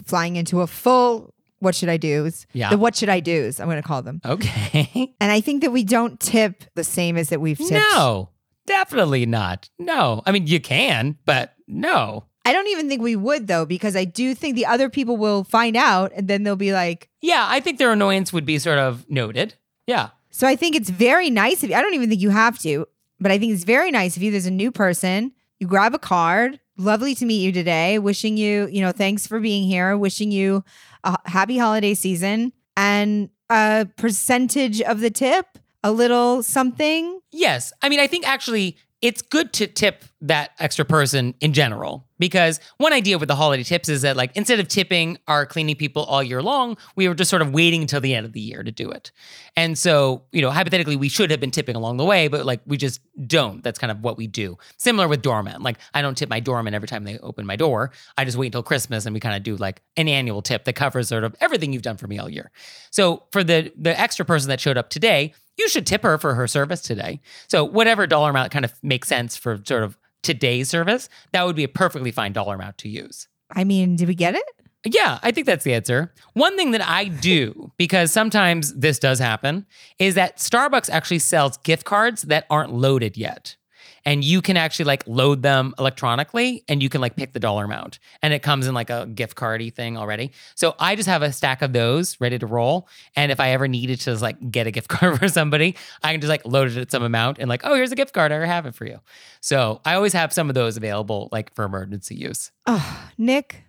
flying 0.06 0.36
into 0.36 0.62
a 0.62 0.66
full 0.66 1.34
what 1.58 1.74
should 1.74 1.90
I 1.90 1.98
do's? 1.98 2.46
Yeah. 2.54 2.70
The 2.70 2.78
what 2.78 2.96
should 2.96 3.10
I 3.10 3.20
do's, 3.20 3.60
I'm 3.60 3.66
going 3.68 3.80
to 3.80 3.86
call 3.86 4.00
them. 4.00 4.22
Okay. 4.24 5.12
And 5.20 5.30
I 5.30 5.42
think 5.42 5.60
that 5.60 5.70
we 5.70 5.84
don't 5.84 6.18
tip 6.18 6.64
the 6.74 6.82
same 6.84 7.18
as 7.18 7.28
that 7.28 7.42
we've 7.42 7.58
tipped. 7.58 7.72
no, 7.72 8.30
definitely 8.66 9.26
not. 9.26 9.68
No. 9.78 10.22
I 10.24 10.32
mean, 10.32 10.46
you 10.46 10.60
can, 10.60 11.18
but 11.26 11.52
no. 11.68 12.24
I 12.46 12.54
don't 12.54 12.68
even 12.68 12.88
think 12.88 13.02
we 13.02 13.14
would 13.14 13.46
though, 13.46 13.66
because 13.66 13.96
I 13.96 14.06
do 14.06 14.34
think 14.34 14.56
the 14.56 14.64
other 14.66 14.88
people 14.88 15.18
will 15.18 15.44
find 15.44 15.76
out 15.76 16.10
and 16.16 16.26
then 16.26 16.42
they'll 16.44 16.56
be 16.56 16.72
like, 16.72 17.10
Yeah, 17.20 17.44
I 17.46 17.60
think 17.60 17.76
their 17.78 17.92
annoyance 17.92 18.32
would 18.32 18.46
be 18.46 18.58
sort 18.58 18.78
of 18.78 19.04
noted. 19.10 19.56
Yeah. 19.86 20.08
so 20.30 20.46
I 20.46 20.56
think 20.56 20.74
it's 20.74 20.88
very 20.88 21.28
nice 21.28 21.62
if 21.62 21.70
I 21.70 21.82
don't 21.82 21.92
even 21.92 22.08
think 22.08 22.22
you 22.22 22.30
have 22.30 22.58
to, 22.60 22.86
but 23.20 23.32
I 23.32 23.38
think 23.38 23.52
it's 23.52 23.64
very 23.64 23.90
nice 23.90 24.16
of 24.16 24.22
you 24.22 24.30
there's 24.30 24.46
a 24.46 24.50
new 24.50 24.70
person, 24.70 25.32
you 25.58 25.66
grab 25.66 25.94
a 25.94 25.98
card. 25.98 26.60
Lovely 26.76 27.14
to 27.14 27.24
meet 27.24 27.40
you 27.40 27.52
today. 27.52 27.98
Wishing 28.00 28.36
you, 28.36 28.66
you 28.66 28.80
know, 28.80 28.90
thanks 28.90 29.26
for 29.26 29.38
being 29.38 29.62
here. 29.62 29.96
Wishing 29.96 30.32
you 30.32 30.64
a 31.04 31.16
happy 31.24 31.56
holiday 31.56 31.94
season 31.94 32.52
and 32.76 33.30
a 33.48 33.86
percentage 33.96 34.82
of 34.82 34.98
the 34.98 35.10
tip, 35.10 35.46
a 35.84 35.92
little 35.92 36.42
something. 36.42 37.20
Yes. 37.30 37.72
I 37.80 37.88
mean, 37.88 38.00
I 38.00 38.08
think 38.08 38.26
actually 38.26 38.76
it's 39.00 39.22
good 39.22 39.52
to 39.52 39.66
tip 39.66 40.04
that 40.22 40.50
extra 40.58 40.84
person 40.84 41.34
in 41.40 41.52
general 41.52 42.08
because 42.24 42.58
one 42.78 42.94
idea 42.94 43.18
with 43.18 43.28
the 43.28 43.34
holiday 43.34 43.62
tips 43.62 43.86
is 43.90 44.00
that, 44.00 44.16
like, 44.16 44.34
instead 44.34 44.58
of 44.58 44.66
tipping 44.66 45.18
our 45.28 45.44
cleaning 45.44 45.76
people 45.76 46.04
all 46.04 46.22
year 46.22 46.40
long, 46.40 46.78
we 46.96 47.06
were 47.06 47.14
just 47.14 47.28
sort 47.28 47.42
of 47.42 47.52
waiting 47.52 47.82
until 47.82 48.00
the 48.00 48.14
end 48.14 48.24
of 48.24 48.32
the 48.32 48.40
year 48.40 48.62
to 48.62 48.72
do 48.72 48.90
it. 48.90 49.12
And 49.56 49.76
so, 49.76 50.22
you 50.32 50.40
know, 50.40 50.50
hypothetically, 50.50 50.96
we 50.96 51.10
should 51.10 51.30
have 51.30 51.38
been 51.38 51.50
tipping 51.50 51.76
along 51.76 51.98
the 51.98 52.04
way, 52.06 52.28
but 52.28 52.46
like, 52.46 52.62
we 52.64 52.78
just 52.78 53.02
don't. 53.26 53.62
That's 53.62 53.78
kind 53.78 53.90
of 53.90 54.00
what 54.00 54.16
we 54.16 54.26
do. 54.26 54.56
Similar 54.78 55.06
with 55.06 55.20
doorman. 55.20 55.60
Like, 55.60 55.76
I 55.92 56.00
don't 56.00 56.16
tip 56.16 56.30
my 56.30 56.40
doorman 56.40 56.72
every 56.72 56.88
time 56.88 57.04
they 57.04 57.18
open 57.18 57.44
my 57.44 57.56
door. 57.56 57.90
I 58.16 58.24
just 58.24 58.38
wait 58.38 58.46
until 58.46 58.62
Christmas 58.62 59.04
and 59.04 59.12
we 59.12 59.20
kind 59.20 59.36
of 59.36 59.42
do 59.42 59.56
like 59.56 59.82
an 59.98 60.08
annual 60.08 60.40
tip 60.40 60.64
that 60.64 60.76
covers 60.76 61.08
sort 61.08 61.24
of 61.24 61.36
everything 61.42 61.74
you've 61.74 61.82
done 61.82 61.98
for 61.98 62.06
me 62.06 62.18
all 62.18 62.30
year. 62.30 62.50
So, 62.90 63.24
for 63.32 63.44
the 63.44 63.70
the 63.78 64.00
extra 64.00 64.24
person 64.24 64.48
that 64.48 64.60
showed 64.60 64.78
up 64.78 64.88
today, 64.88 65.34
you 65.58 65.68
should 65.68 65.86
tip 65.86 66.02
her 66.02 66.16
for 66.18 66.34
her 66.34 66.46
service 66.46 66.80
today. 66.80 67.20
So 67.48 67.64
whatever 67.64 68.06
dollar 68.06 68.30
amount 68.30 68.50
kind 68.50 68.64
of 68.64 68.72
makes 68.82 69.08
sense 69.08 69.36
for 69.36 69.60
sort 69.64 69.84
of 69.84 69.98
today's 70.24 70.68
service, 70.68 71.08
that 71.32 71.46
would 71.46 71.56
be 71.56 71.64
a 71.64 71.68
perfectly 71.68 72.10
fine 72.10 72.32
dollar 72.32 72.56
amount 72.56 72.78
to 72.78 72.88
use. 72.88 73.28
I 73.50 73.64
mean, 73.64 73.96
did 73.96 74.08
we 74.08 74.14
get 74.14 74.34
it? 74.34 74.44
Yeah, 74.84 75.18
I 75.22 75.30
think 75.30 75.46
that's 75.46 75.64
the 75.64 75.72
answer. 75.72 76.12
One 76.34 76.56
thing 76.56 76.72
that 76.72 76.86
I 76.86 77.06
do, 77.06 77.72
because 77.78 78.12
sometimes 78.12 78.74
this 78.74 78.98
does 78.98 79.18
happen, 79.18 79.66
is 79.98 80.14
that 80.14 80.38
Starbucks 80.38 80.90
actually 80.90 81.20
sells 81.20 81.56
gift 81.58 81.84
cards 81.84 82.22
that 82.22 82.46
aren't 82.50 82.72
loaded 82.72 83.16
yet. 83.16 83.56
And 84.04 84.22
you 84.24 84.42
can 84.42 84.56
actually 84.56 84.86
like 84.86 85.04
load 85.06 85.42
them 85.42 85.74
electronically 85.78 86.64
and 86.68 86.82
you 86.82 86.88
can 86.88 87.00
like 87.00 87.16
pick 87.16 87.32
the 87.32 87.40
dollar 87.40 87.64
amount. 87.64 87.98
And 88.22 88.34
it 88.34 88.42
comes 88.42 88.66
in 88.66 88.74
like 88.74 88.90
a 88.90 89.06
gift 89.06 89.36
cardy 89.36 89.72
thing 89.72 89.96
already. 89.96 90.32
So 90.54 90.74
I 90.78 90.96
just 90.96 91.08
have 91.08 91.22
a 91.22 91.32
stack 91.32 91.62
of 91.62 91.72
those 91.72 92.20
ready 92.20 92.38
to 92.38 92.46
roll. 92.46 92.88
And 93.16 93.32
if 93.32 93.40
I 93.40 93.50
ever 93.50 93.68
needed 93.68 94.00
to 94.02 94.14
like 94.16 94.50
get 94.50 94.66
a 94.66 94.70
gift 94.70 94.88
card 94.94 95.18
for 95.18 95.28
somebody, 95.28 95.76
I 96.02 96.12
can 96.12 96.20
just 96.20 96.28
like 96.28 96.44
load 96.44 96.70
it 96.70 96.76
at 96.76 96.90
some 96.90 97.02
amount 97.02 97.38
and 97.38 97.48
like, 97.48 97.62
oh, 97.64 97.74
here's 97.74 97.92
a 97.92 97.96
gift 97.96 98.12
card. 98.12 98.32
I 98.32 98.44
have 98.46 98.66
it 98.66 98.74
for 98.74 98.86
you. 98.86 99.00
So 99.40 99.80
I 99.84 99.94
always 99.94 100.12
have 100.12 100.32
some 100.32 100.48
of 100.48 100.54
those 100.54 100.76
available 100.76 101.28
like 101.32 101.54
for 101.54 101.64
emergency 101.64 102.14
use. 102.14 102.50
Oh, 102.66 103.10
Nick, 103.18 103.64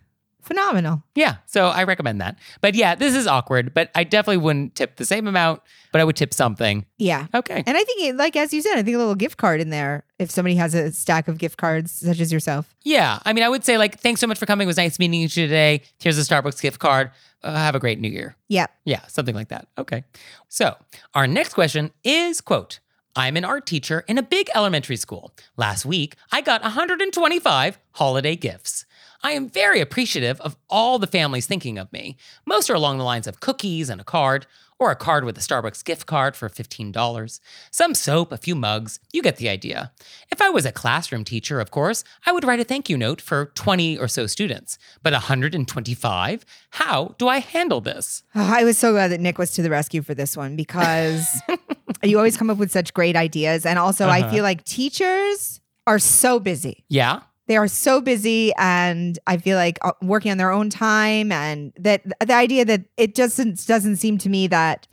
phenomenal. 0.45 1.03
Yeah, 1.15 1.37
so 1.45 1.67
I 1.67 1.83
recommend 1.83 2.21
that. 2.21 2.37
But 2.61 2.75
yeah, 2.75 2.95
this 2.95 3.15
is 3.15 3.27
awkward, 3.27 3.73
but 3.73 3.89
I 3.95 4.03
definitely 4.03 4.37
wouldn't 4.37 4.75
tip 4.75 4.95
the 4.95 5.05
same 5.05 5.27
amount, 5.27 5.61
but 5.91 6.01
I 6.01 6.03
would 6.03 6.15
tip 6.15 6.33
something. 6.33 6.85
Yeah. 6.97 7.27
Okay. 7.33 7.63
And 7.65 7.75
I 7.77 7.83
think, 7.83 8.17
like 8.17 8.35
as 8.35 8.53
you 8.53 8.61
said, 8.61 8.77
I 8.77 8.83
think 8.83 8.95
a 8.95 8.99
little 8.99 9.15
gift 9.15 9.37
card 9.37 9.59
in 9.59 9.69
there 9.69 10.03
if 10.19 10.31
somebody 10.31 10.55
has 10.55 10.73
a 10.73 10.91
stack 10.91 11.27
of 11.27 11.37
gift 11.37 11.57
cards, 11.57 11.91
such 11.91 12.19
as 12.19 12.31
yourself. 12.31 12.73
Yeah, 12.83 13.19
I 13.25 13.33
mean, 13.33 13.43
I 13.43 13.49
would 13.49 13.65
say 13.65 13.77
like, 13.77 13.99
thanks 13.99 14.21
so 14.21 14.27
much 14.27 14.37
for 14.37 14.45
coming. 14.45 14.65
It 14.65 14.67
was 14.67 14.77
nice 14.77 14.99
meeting 14.99 15.19
you 15.19 15.27
today. 15.27 15.81
Here's 15.99 16.17
a 16.17 16.21
Starbucks 16.21 16.61
gift 16.61 16.79
card. 16.79 17.11
Uh, 17.43 17.55
have 17.55 17.75
a 17.75 17.79
great 17.79 17.99
new 17.99 18.09
year. 18.09 18.35
Yeah. 18.47 18.67
Yeah, 18.85 19.05
something 19.07 19.35
like 19.35 19.49
that. 19.49 19.67
Okay. 19.77 20.03
So 20.47 20.75
our 21.13 21.27
next 21.27 21.53
question 21.53 21.91
is 22.03 22.41
quote, 22.41 22.79
I'm 23.15 23.37
an 23.37 23.45
art 23.45 23.65
teacher 23.65 24.03
in 24.07 24.17
a 24.17 24.23
big 24.23 24.49
elementary 24.53 24.97
school. 24.97 25.33
Last 25.55 25.85
week, 25.85 26.15
I 26.31 26.41
got 26.41 26.61
125 26.63 27.79
holiday 27.91 28.35
gifts. 28.35 28.85
I 29.25 29.31
am 29.31 29.49
very 29.49 29.81
appreciative 29.81 30.39
of 30.41 30.55
all 30.69 30.99
the 30.99 31.07
families 31.07 31.47
thinking 31.47 31.79
of 31.79 31.91
me. 31.91 32.15
Most 32.45 32.69
are 32.69 32.75
along 32.75 32.99
the 32.99 33.03
lines 33.03 33.25
of 33.25 33.39
cookies 33.39 33.89
and 33.89 33.99
a 33.99 34.03
card, 34.03 34.45
or 34.77 34.91
a 34.91 34.95
card 34.95 35.23
with 35.23 35.35
a 35.35 35.41
Starbucks 35.41 35.83
gift 35.83 36.05
card 36.05 36.35
for 36.35 36.47
$15. 36.47 37.39
Some 37.71 37.95
soap, 37.95 38.31
a 38.31 38.37
few 38.37 38.53
mugs. 38.53 38.99
You 39.13 39.23
get 39.23 39.37
the 39.37 39.49
idea. 39.49 39.91
If 40.31 40.41
I 40.43 40.49
was 40.49 40.63
a 40.65 40.71
classroom 40.71 41.23
teacher, 41.23 41.59
of 41.59 41.71
course, 41.71 42.03
I 42.27 42.31
would 42.33 42.43
write 42.43 42.59
a 42.59 42.63
thank 42.65 42.87
you 42.87 42.97
note 42.97 43.19
for 43.19 43.47
20 43.55 43.97
or 43.97 44.07
so 44.07 44.27
students. 44.27 44.77
But 45.01 45.13
125? 45.13 46.45
How 46.71 47.15
do 47.17 47.27
I 47.27 47.39
handle 47.39 47.81
this? 47.81 48.21
Oh, 48.35 48.53
I 48.55 48.63
was 48.63 48.77
so 48.77 48.91
glad 48.91 49.07
that 49.09 49.21
Nick 49.21 49.39
was 49.39 49.51
to 49.53 49.63
the 49.63 49.71
rescue 49.71 50.03
for 50.03 50.13
this 50.13 50.37
one 50.37 50.55
because 50.55 51.25
you 52.03 52.17
always 52.17 52.37
come 52.37 52.51
up 52.51 52.57
with 52.59 52.71
such 52.71 52.93
great 52.93 53.15
ideas. 53.15 53.65
And 53.65 53.79
also, 53.79 54.07
I 54.07 54.19
Uh-huh. 54.19 54.29
feel 54.29 54.43
like 54.43 54.65
teachers 54.65 55.61
are 55.87 55.97
so 55.99 56.39
busy. 56.39 56.83
Yeah? 56.89 57.21
They 57.47 57.57
are 57.57 57.67
so 57.67 58.01
busy, 58.01 58.51
and 58.57 59.19
I 59.27 59.37
feel 59.37 59.57
like 59.57 59.77
uh, 59.81 59.91
working 60.01 60.31
on 60.31 60.37
their 60.37 60.51
own 60.51 60.69
time, 60.69 61.31
and 61.31 61.73
that 61.77 62.03
the 62.19 62.33
idea 62.33 62.65
that 62.65 62.85
it 62.97 63.13
doesn't 63.13 63.67
doesn't 63.67 63.97
seem 63.97 64.17
to 64.19 64.29
me 64.29 64.47
that 64.47 64.87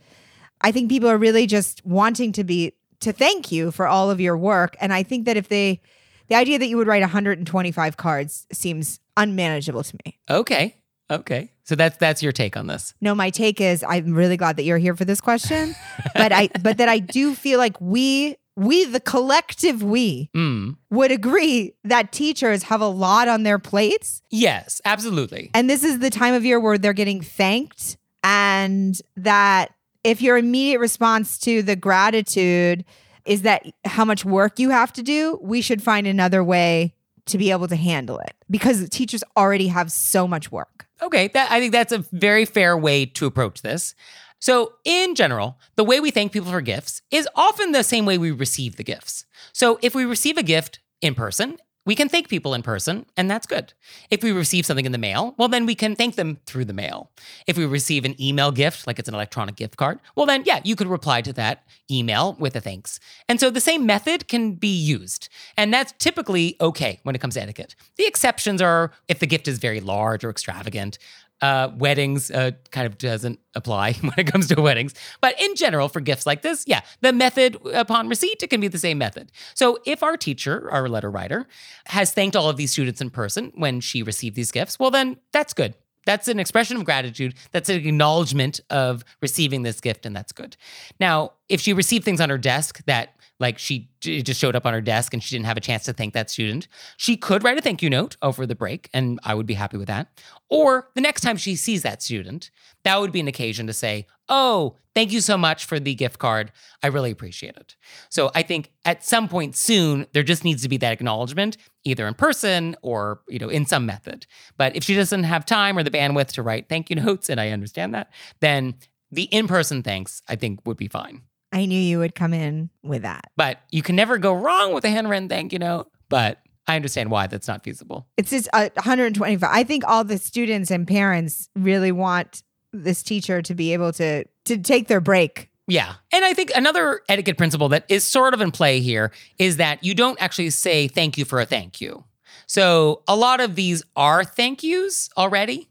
I 0.61 0.73
think 0.73 0.91
people 0.91 1.09
are 1.09 1.19
really 1.19 1.47
just 1.47 1.85
wanting 1.87 2.33
to 2.33 2.45
be 2.45 2.73
to 3.01 3.13
thank 3.13 3.51
you 3.51 3.71
for 3.71 3.87
all 3.87 4.11
of 4.11 4.21
your 4.21 4.37
work, 4.37 4.77
and 4.81 4.93
I 4.93 5.03
think 5.03 5.25
that 5.27 5.37
if 5.37 5.49
they, 5.49 5.81
the 6.29 6.35
idea 6.35 6.59
that 6.59 6.67
you 6.67 6.77
would 6.77 6.87
write 6.87 7.03
125 7.03 7.97
cards 7.97 8.47
seems 8.53 9.01
unmanageable 9.17 9.83
to 9.83 9.97
me. 10.05 10.19
Okay. 10.29 10.77
Okay. 11.11 11.53
So 11.65 11.75
that's 11.75 11.97
that's 11.99 12.23
your 12.23 12.33
take 12.33 12.57
on 12.57 12.67
this. 12.67 12.95
No, 13.01 13.15
my 13.15 13.31
take 13.31 13.61
is 13.61 13.85
I'm 13.87 14.15
really 14.15 14.37
glad 14.37 14.57
that 14.57 14.65
you're 14.65 14.79
here 14.79 14.97
for 14.97 15.05
this 15.05 15.21
question, 15.21 15.75
but 16.15 16.33
I 16.33 16.49
but 16.61 16.79
that 16.79 16.89
I 16.89 16.99
do 16.99 17.35
feel 17.35 17.59
like 17.59 17.81
we 17.81 18.37
we 18.57 18.85
the 18.85 19.01
collective 19.01 19.83
we 19.83 20.29
Mm. 20.35 20.77
would 20.91 21.11
agree 21.11 21.73
that 21.85 22.13
teachers 22.13 22.65
have 22.65 22.81
a 22.81 22.87
lot 22.87 23.29
on 23.29 23.43
their 23.45 23.59
plates 23.59 24.23
Yes, 24.31 24.81
absolutely. 24.85 25.51
and 25.55 25.69
this 25.71 25.83
is 25.85 25.99
the 26.01 26.11
time 26.11 26.35
of 26.35 26.45
year 26.45 26.61
where 26.61 26.77
they're 26.79 26.93
getting 26.93 27.23
thanked 27.23 27.97
and 28.23 29.01
that 29.17 29.73
if 30.05 30.21
your 30.21 30.37
immediate 30.37 30.81
response 30.81 31.39
to 31.39 31.63
the 31.63 31.77
gratitude 31.77 32.85
is 33.25 33.43
that 33.43 33.65
how 33.85 34.05
much 34.05 34.25
work 34.25 34.59
you 34.59 34.71
have 34.71 34.93
to 34.93 35.03
do, 35.03 35.39
we 35.43 35.61
should 35.63 35.81
find 35.83 36.07
another 36.09 36.43
way 36.43 36.93
to 37.27 37.39
be 37.39 37.53
able 37.53 37.69
to 37.69 37.77
handle 37.77 38.19
it 38.19 38.35
because 38.51 38.89
teachers 38.89 39.23
already 39.37 39.69
have 39.69 39.93
so 39.93 40.27
much 40.27 40.51
work. 40.51 40.87
Okay, 41.01 41.29
that 41.29 41.51
I 41.51 41.61
think 41.61 41.71
that's 41.73 41.93
a 41.93 41.99
very 42.13 42.45
fair 42.45 42.77
way 42.77 43.07
to 43.07 43.27
approach 43.27 43.63
this. 43.63 43.95
So, 44.43 44.73
in 44.85 45.15
general, 45.15 45.57
the 45.77 45.85
way 45.85 46.01
we 46.01 46.11
thank 46.11 46.33
people 46.33 46.51
for 46.51 46.61
gifts 46.61 47.01
is 47.13 47.29
often 47.37 47.71
the 47.71 47.85
same 47.85 48.05
way 48.05 48.19
we 48.19 48.33
receive 48.33 48.75
the 48.75 48.83
gifts. 48.83 49.25
So, 49.53 49.79
if 49.83 49.95
we 49.95 50.05
receive 50.05 50.37
a 50.37 50.43
gift 50.43 50.81
in 51.01 51.15
person, 51.15 51.59
we 51.85 51.95
can 51.95 52.09
thank 52.09 52.29
people 52.29 52.55
in 52.55 52.63
person, 52.63 53.07
and 53.17 53.31
that's 53.31 53.47
good. 53.47 53.73
If 54.11 54.23
we 54.23 54.33
receive 54.33 54.67
something 54.67 54.87
in 54.87 54.93
the 54.93 54.99
mail, 54.99 55.35
well, 55.37 55.49
then 55.49 55.65
we 55.65 55.77
can 55.77 55.97
thank 55.97 56.15
them 56.15 56.39
through 56.47 56.65
the 56.65 56.73
mail. 56.73 57.11
If 57.47 57.57
we 57.57 57.67
receive 57.67 58.05
an 58.05 58.21
email 58.21 58.53
gift, 58.53 58.87
like 58.87 58.99
it's 58.99 59.09
an 59.09 59.15
electronic 59.15 59.57
gift 59.57 59.77
card, 59.77 59.99
well, 60.17 60.27
then, 60.27 60.43
yeah, 60.45 60.61
you 60.65 60.77
could 60.77 60.87
reply 60.87 61.23
to 61.23 61.33
that 61.35 61.65
email 61.91 62.37
with 62.39 62.55
a 62.55 62.61
thanks. 62.61 63.01
And 63.29 63.41
so 63.41 63.51
the 63.51 63.61
same 63.61 63.85
method 63.85 64.29
can 64.29 64.55
be 64.55 64.73
used. 64.73 65.29
And 65.57 65.75
that's 65.75 65.93
typically 65.99 66.57
okay 66.61 67.01
when 67.03 67.15
it 67.15 67.21
comes 67.21 67.35
to 67.35 67.43
etiquette. 67.43 67.75
The 67.97 68.07
exceptions 68.07 68.63
are 68.63 68.93
if 69.09 69.19
the 69.19 69.27
gift 69.27 69.49
is 69.49 69.59
very 69.59 69.81
large 69.81 70.25
or 70.25 70.31
extravagant. 70.31 70.99
Uh, 71.43 71.73
weddings 71.77 72.31
uh, 72.31 72.53
kind 72.71 72.87
of 72.87 72.97
doesn't 72.99 73.39
apply 73.55 73.93
when 74.01 74.15
it 74.17 74.31
comes 74.31 74.47
to 74.47 74.61
weddings. 74.61 74.95
But 75.21 75.39
in 75.41 75.57
general, 75.57 75.89
for 75.89 76.01
gifts 76.01 76.25
like 76.25 76.43
this, 76.43 76.65
yeah, 76.67 76.83
the 77.01 77.13
method 77.13 77.59
upon 77.75 78.09
receipt, 78.09 78.43
it 78.43 78.49
can 78.49 78.61
be 78.61 78.69
the 78.69 78.79
same 78.79 78.97
method. 78.97 79.33
So 79.55 79.79
if 79.85 80.03
our 80.03 80.17
teacher, 80.17 80.71
our 80.71 80.89
letter 80.89 81.11
writer, 81.11 81.49
has 81.87 82.13
thanked 82.13 82.37
all 82.37 82.49
of 82.49 82.57
these 82.57 82.71
students 82.71 83.01
in 83.01 83.11
person 83.11 83.53
when 83.57 83.81
she 83.81 84.03
received 84.03 84.37
these 84.37 84.53
gifts, 84.53 84.79
well, 84.79 84.91
then 84.91 85.17
that's 85.33 85.53
good. 85.53 85.75
That's 86.07 86.29
an 86.29 86.41
expression 86.41 86.77
of 86.77 86.85
gratitude. 86.85 87.35
That's 87.53 87.69
an 87.69 87.77
acknowledgement 87.77 88.61
of 88.71 89.05
receiving 89.21 89.63
this 89.63 89.81
gift, 89.81 90.07
and 90.07 90.15
that's 90.15 90.33
good. 90.33 90.57
Now, 90.99 91.33
if 91.49 91.61
she 91.61 91.73
received 91.73 92.05
things 92.05 92.21
on 92.21 92.31
her 92.31 92.39
desk 92.39 92.85
that 92.87 93.15
like 93.43 93.59
she 93.59 93.91
just 94.01 94.41
showed 94.41 94.55
up 94.55 94.65
on 94.65 94.73
her 94.73 94.81
desk 94.81 95.13
and 95.13 95.23
she 95.23 95.35
didn't 95.35 95.47
have 95.47 95.57
a 95.57 95.61
chance 95.61 95.83
to 95.85 95.93
thank 95.93 96.15
that 96.15 96.31
student, 96.31 96.69
she 96.97 97.17
could 97.17 97.43
write 97.43 97.59
a 97.59 97.61
thank 97.61 97.83
you 97.83 97.91
note 97.91 98.17
over 98.23 98.47
the 98.47 98.55
break, 98.55 98.89
and 98.95 99.19
I 99.25 99.35
would 99.35 99.47
be 99.47 99.55
happy 99.55 99.77
with 99.77 99.89
that. 99.89 100.21
Or 100.49 100.89
the 100.95 101.01
next 101.01 101.23
time 101.23 101.37
she 101.37 101.57
sees 101.57 101.83
that 101.83 102.03
student, 102.03 102.51
that 102.85 103.01
would 103.01 103.13
be 103.13 103.21
an 103.21 103.29
occasion 103.29 103.67
to 103.67 103.73
say, 103.73 104.07
Oh, 104.29 104.77
thank 104.95 105.13
you 105.13 105.21
so 105.21 105.37
much 105.37 105.65
for 105.65 105.79
the 105.79 105.95
gift 105.95 106.19
card. 106.19 106.53
I 106.83 106.87
really 106.87 107.11
appreciate 107.11 107.57
it. 107.57 107.77
So 108.09 108.31
I 108.35 108.43
think 108.43 108.71
at 108.85 109.05
some 109.05 109.29
point 109.29 109.57
soon, 109.57 110.07
there 110.13 110.23
just 110.23 110.45
needs 110.45 110.63
to 110.63 110.69
be 110.69 110.77
that 110.79 110.93
acknowledgement, 110.93 111.57
either 111.85 112.07
in 112.07 112.15
person 112.15 112.77
or, 112.83 113.21
you 113.29 113.39
know, 113.39 113.49
in 113.49 113.67
some 113.67 113.87
method. 113.87 114.27
But 114.57 114.77
if 114.77 114.85
she 114.85 114.95
doesn't 114.95 115.25
have 115.25 115.45
time 115.45 115.77
or 115.77 115.83
the 115.83 115.91
bandwidth 115.91 116.29
to 116.33 116.43
write 116.43 116.69
thank 116.69 116.91
you 116.91 116.97
notes, 116.97 117.29
and 117.29 117.41
I 117.41 117.51
understand 117.51 117.95
that, 117.95 118.11
then 118.41 118.75
the 119.11 119.25
in-person 119.25 119.83
thanks, 119.83 120.23
I 120.29 120.37
think, 120.37 120.61
would 120.65 120.77
be 120.77 120.89
fine. 120.89 121.23
I 121.53 121.67
knew 121.67 121.79
you 121.79 121.99
would 121.99 122.15
come 122.15 122.33
in 122.33 122.71
with 122.83 123.03
that. 123.03 123.31
But 123.37 123.61
you 123.71 123.83
can 123.83 123.95
never 123.95 124.17
go 124.17 124.33
wrong 124.33 124.73
with 124.73 124.85
a 124.85 124.91
handwritten 124.91 125.29
thank 125.29 125.53
you 125.53 125.59
note. 125.59 125.91
But 126.09 126.39
I 126.67 126.77
understand 126.77 127.11
why 127.11 127.27
that's 127.27 127.49
not 127.49 127.65
feasible. 127.65 128.07
It's 128.17 128.31
just 128.31 128.49
uh, 128.53 128.71
125. 128.75 129.49
I 129.51 129.65
think 129.65 129.85
all 129.87 130.05
the 130.05 130.19
students 130.19 130.71
and 130.71 130.87
parents 130.87 131.49
really 131.55 131.93
want 131.93 132.43
this 132.73 133.03
teacher 133.03 133.43
to 133.43 133.55
be 133.55 133.73
able 133.73 133.93
to 133.95 134.25
to 134.45 134.59
take 134.59 134.89
their 134.89 135.01
break. 135.01 135.51
Yeah. 135.69 135.95
And 136.13 136.25
I 136.25 136.35
think 136.35 136.51
another 136.55 137.03
etiquette 137.09 137.39
principle 137.39 137.69
that 137.71 137.85
is 137.89 138.05
sort 138.05 138.35
of 138.35 138.41
in 138.41 138.51
play 138.51 138.81
here 138.81 139.13
is 139.39 139.59
that 139.59 139.83
you 139.85 139.95
don't 139.95 140.21
actually 140.21 140.51
say 140.51 140.89
thank 140.89 141.17
you 141.17 141.25
for 141.25 141.41
a 141.41 141.47
thank 141.47 141.81
you. 141.81 142.05
So 142.47 143.03
a 143.07 143.17
lot 143.17 143.41
of 143.41 143.55
these 143.55 143.83
are 143.97 144.25
thank 144.25 144.63
yous 144.63 145.09
already. 145.17 145.69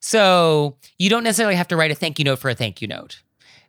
So 0.00 0.76
you 0.98 1.10
don't 1.10 1.24
necessarily 1.24 1.56
have 1.56 1.68
to 1.68 1.76
write 1.76 1.90
a 1.90 1.94
thank 1.94 2.18
you 2.18 2.24
note 2.24 2.38
for 2.38 2.50
a 2.50 2.54
thank 2.54 2.80
you 2.80 2.88
note. 2.88 3.22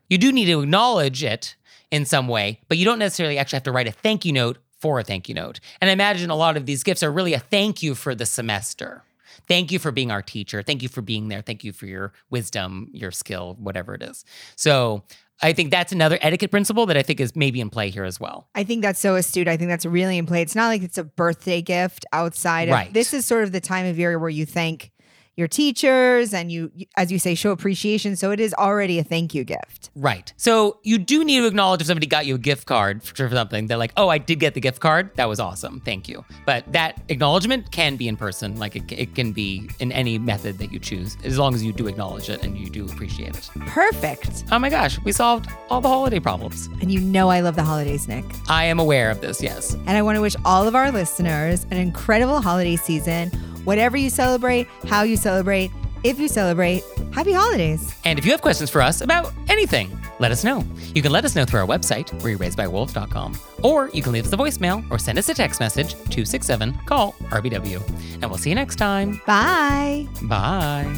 You 0.09 0.17
do 0.17 0.31
need 0.31 0.45
to 0.45 0.61
acknowledge 0.61 1.23
it 1.23 1.55
in 1.89 2.05
some 2.05 2.27
way, 2.27 2.59
but 2.67 2.77
you 2.77 2.85
don't 2.85 2.99
necessarily 2.99 3.37
actually 3.37 3.57
have 3.57 3.63
to 3.63 3.71
write 3.71 3.87
a 3.87 3.91
thank 3.91 4.25
you 4.25 4.33
note 4.33 4.57
for 4.79 4.99
a 4.99 5.03
thank 5.03 5.29
you 5.29 5.35
note. 5.35 5.59
And 5.79 5.89
I 5.89 5.93
imagine 5.93 6.29
a 6.29 6.35
lot 6.35 6.57
of 6.57 6.65
these 6.65 6.83
gifts 6.83 7.03
are 7.03 7.11
really 7.11 7.33
a 7.33 7.39
thank 7.39 7.83
you 7.83 7.95
for 7.95 8.15
the 8.15 8.25
semester. 8.25 9.03
Thank 9.47 9.71
you 9.71 9.79
for 9.79 9.91
being 9.91 10.11
our 10.11 10.21
teacher. 10.21 10.61
Thank 10.61 10.81
you 10.81 10.89
for 10.89 11.01
being 11.01 11.27
there. 11.27 11.41
Thank 11.41 11.63
you 11.63 11.73
for 11.73 11.85
your 11.85 12.13
wisdom, 12.29 12.89
your 12.93 13.11
skill, 13.11 13.57
whatever 13.59 13.93
it 13.93 14.03
is. 14.03 14.23
So 14.55 15.03
I 15.43 15.53
think 15.53 15.71
that's 15.71 15.91
another 15.91 16.19
etiquette 16.21 16.51
principle 16.51 16.85
that 16.85 16.97
I 16.97 17.01
think 17.03 17.19
is 17.19 17.35
maybe 17.35 17.61
in 17.61 17.69
play 17.69 17.89
here 17.89 18.03
as 18.03 18.19
well. 18.19 18.47
I 18.53 18.63
think 18.63 18.81
that's 18.83 18.99
so 18.99 19.15
astute. 19.15 19.47
I 19.47 19.57
think 19.57 19.69
that's 19.69 19.85
really 19.85 20.17
in 20.17 20.25
play. 20.25 20.41
It's 20.41 20.55
not 20.55 20.67
like 20.67 20.83
it's 20.83 20.97
a 20.99 21.03
birthday 21.03 21.61
gift 21.61 22.05
outside 22.13 22.67
of 22.69 22.73
Right. 22.73 22.93
this 22.93 23.13
is 23.13 23.25
sort 23.25 23.43
of 23.43 23.51
the 23.51 23.61
time 23.61 23.85
of 23.87 23.97
year 23.97 24.19
where 24.19 24.29
you 24.29 24.45
thank 24.45 24.91
your 25.37 25.47
teachers 25.47 26.33
and 26.33 26.51
you 26.51 26.71
as 26.97 27.11
you 27.11 27.17
say 27.17 27.35
show 27.35 27.51
appreciation. 27.51 28.15
So 28.15 28.31
it 28.31 28.39
is 28.39 28.53
already 28.53 28.99
a 28.99 29.03
thank 29.03 29.33
you 29.33 29.43
gift. 29.43 29.89
Right. 29.95 30.33
So 30.37 30.79
you 30.83 30.97
do 30.97 31.23
need 31.23 31.39
to 31.39 31.47
acknowledge 31.47 31.81
if 31.81 31.87
somebody 31.87 32.07
got 32.07 32.25
you 32.25 32.35
a 32.35 32.37
gift 32.37 32.67
card 32.67 33.03
for 33.03 33.29
something. 33.29 33.67
They're 33.67 33.77
like, 33.77 33.93
oh, 33.97 34.09
I 34.09 34.17
did 34.17 34.39
get 34.39 34.53
the 34.53 34.61
gift 34.61 34.79
card. 34.79 35.11
That 35.15 35.29
was 35.29 35.39
awesome. 35.39 35.81
Thank 35.81 36.09
you. 36.09 36.25
But 36.45 36.71
that 36.73 37.01
acknowledgement 37.09 37.71
can 37.71 37.95
be 37.95 38.07
in 38.07 38.17
person. 38.17 38.57
Like 38.57 38.75
it, 38.75 38.91
it 38.91 39.15
can 39.15 39.31
be 39.31 39.69
in 39.79 39.91
any 39.91 40.17
method 40.17 40.57
that 40.57 40.71
you 40.71 40.79
choose, 40.79 41.17
as 41.23 41.39
long 41.39 41.55
as 41.55 41.63
you 41.63 41.73
do 41.73 41.87
acknowledge 41.87 42.29
it 42.29 42.43
and 42.43 42.57
you 42.57 42.69
do 42.69 42.85
appreciate 42.85 43.35
it. 43.35 43.49
Perfect. 43.67 44.43
Oh 44.51 44.59
my 44.59 44.69
gosh, 44.69 44.99
we 45.03 45.11
solved 45.11 45.49
all 45.69 45.81
the 45.81 45.87
holiday 45.87 46.19
problems. 46.19 46.67
And 46.81 46.91
you 46.91 46.99
know 46.99 47.29
I 47.29 47.39
love 47.39 47.55
the 47.55 47.63
holidays, 47.63 48.07
Nick. 48.07 48.25
I 48.49 48.65
am 48.65 48.79
aware 48.79 49.09
of 49.09 49.21
this, 49.21 49.41
yes. 49.41 49.73
And 49.73 49.91
I 49.91 50.01
want 50.01 50.17
to 50.17 50.21
wish 50.21 50.35
all 50.45 50.67
of 50.67 50.75
our 50.75 50.91
listeners 50.91 51.65
an 51.71 51.77
incredible 51.77 52.41
holiday 52.41 52.75
season. 52.75 53.29
Whatever 53.63 53.95
you 53.95 54.09
celebrate, 54.09 54.67
how 54.87 55.03
you 55.03 55.15
celebrate, 55.21 55.71
if 56.03 56.19
you 56.19 56.27
celebrate, 56.27 56.83
happy 57.13 57.31
holidays. 57.31 57.95
And 58.05 58.17
if 58.17 58.25
you 58.25 58.31
have 58.31 58.41
questions 58.41 58.69
for 58.69 58.81
us 58.81 59.01
about 59.01 59.31
anything, 59.47 59.97
let 60.19 60.31
us 60.31 60.43
know. 60.43 60.63
You 60.93 61.01
can 61.01 61.11
let 61.11 61.25
us 61.25 61.35
know 61.35 61.45
through 61.45 61.61
our 61.61 61.67
website, 61.67 62.09
wereraisedbywolves.com, 62.21 63.37
or 63.63 63.89
you 63.89 64.01
can 64.01 64.11
leave 64.11 64.25
us 64.25 64.33
a 64.33 64.37
voicemail 64.37 64.89
or 64.91 64.97
send 64.97 65.17
us 65.17 65.29
a 65.29 65.33
text 65.33 65.59
message 65.59 65.93
267 65.93 66.73
call 66.85 67.13
RBW. 67.29 67.81
And 68.21 68.25
we'll 68.29 68.37
see 68.37 68.49
you 68.49 68.55
next 68.55 68.75
time. 68.77 69.21
Bye. 69.25 70.07
Bye. 70.23 70.91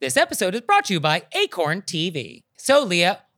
This 0.00 0.16
episode 0.16 0.54
is 0.54 0.60
brought 0.60 0.84
to 0.84 0.92
you 0.92 1.00
by 1.00 1.22
Acorn 1.34 1.82
TV. 1.82 2.42
So, 2.56 2.84
Leah, 2.84 3.22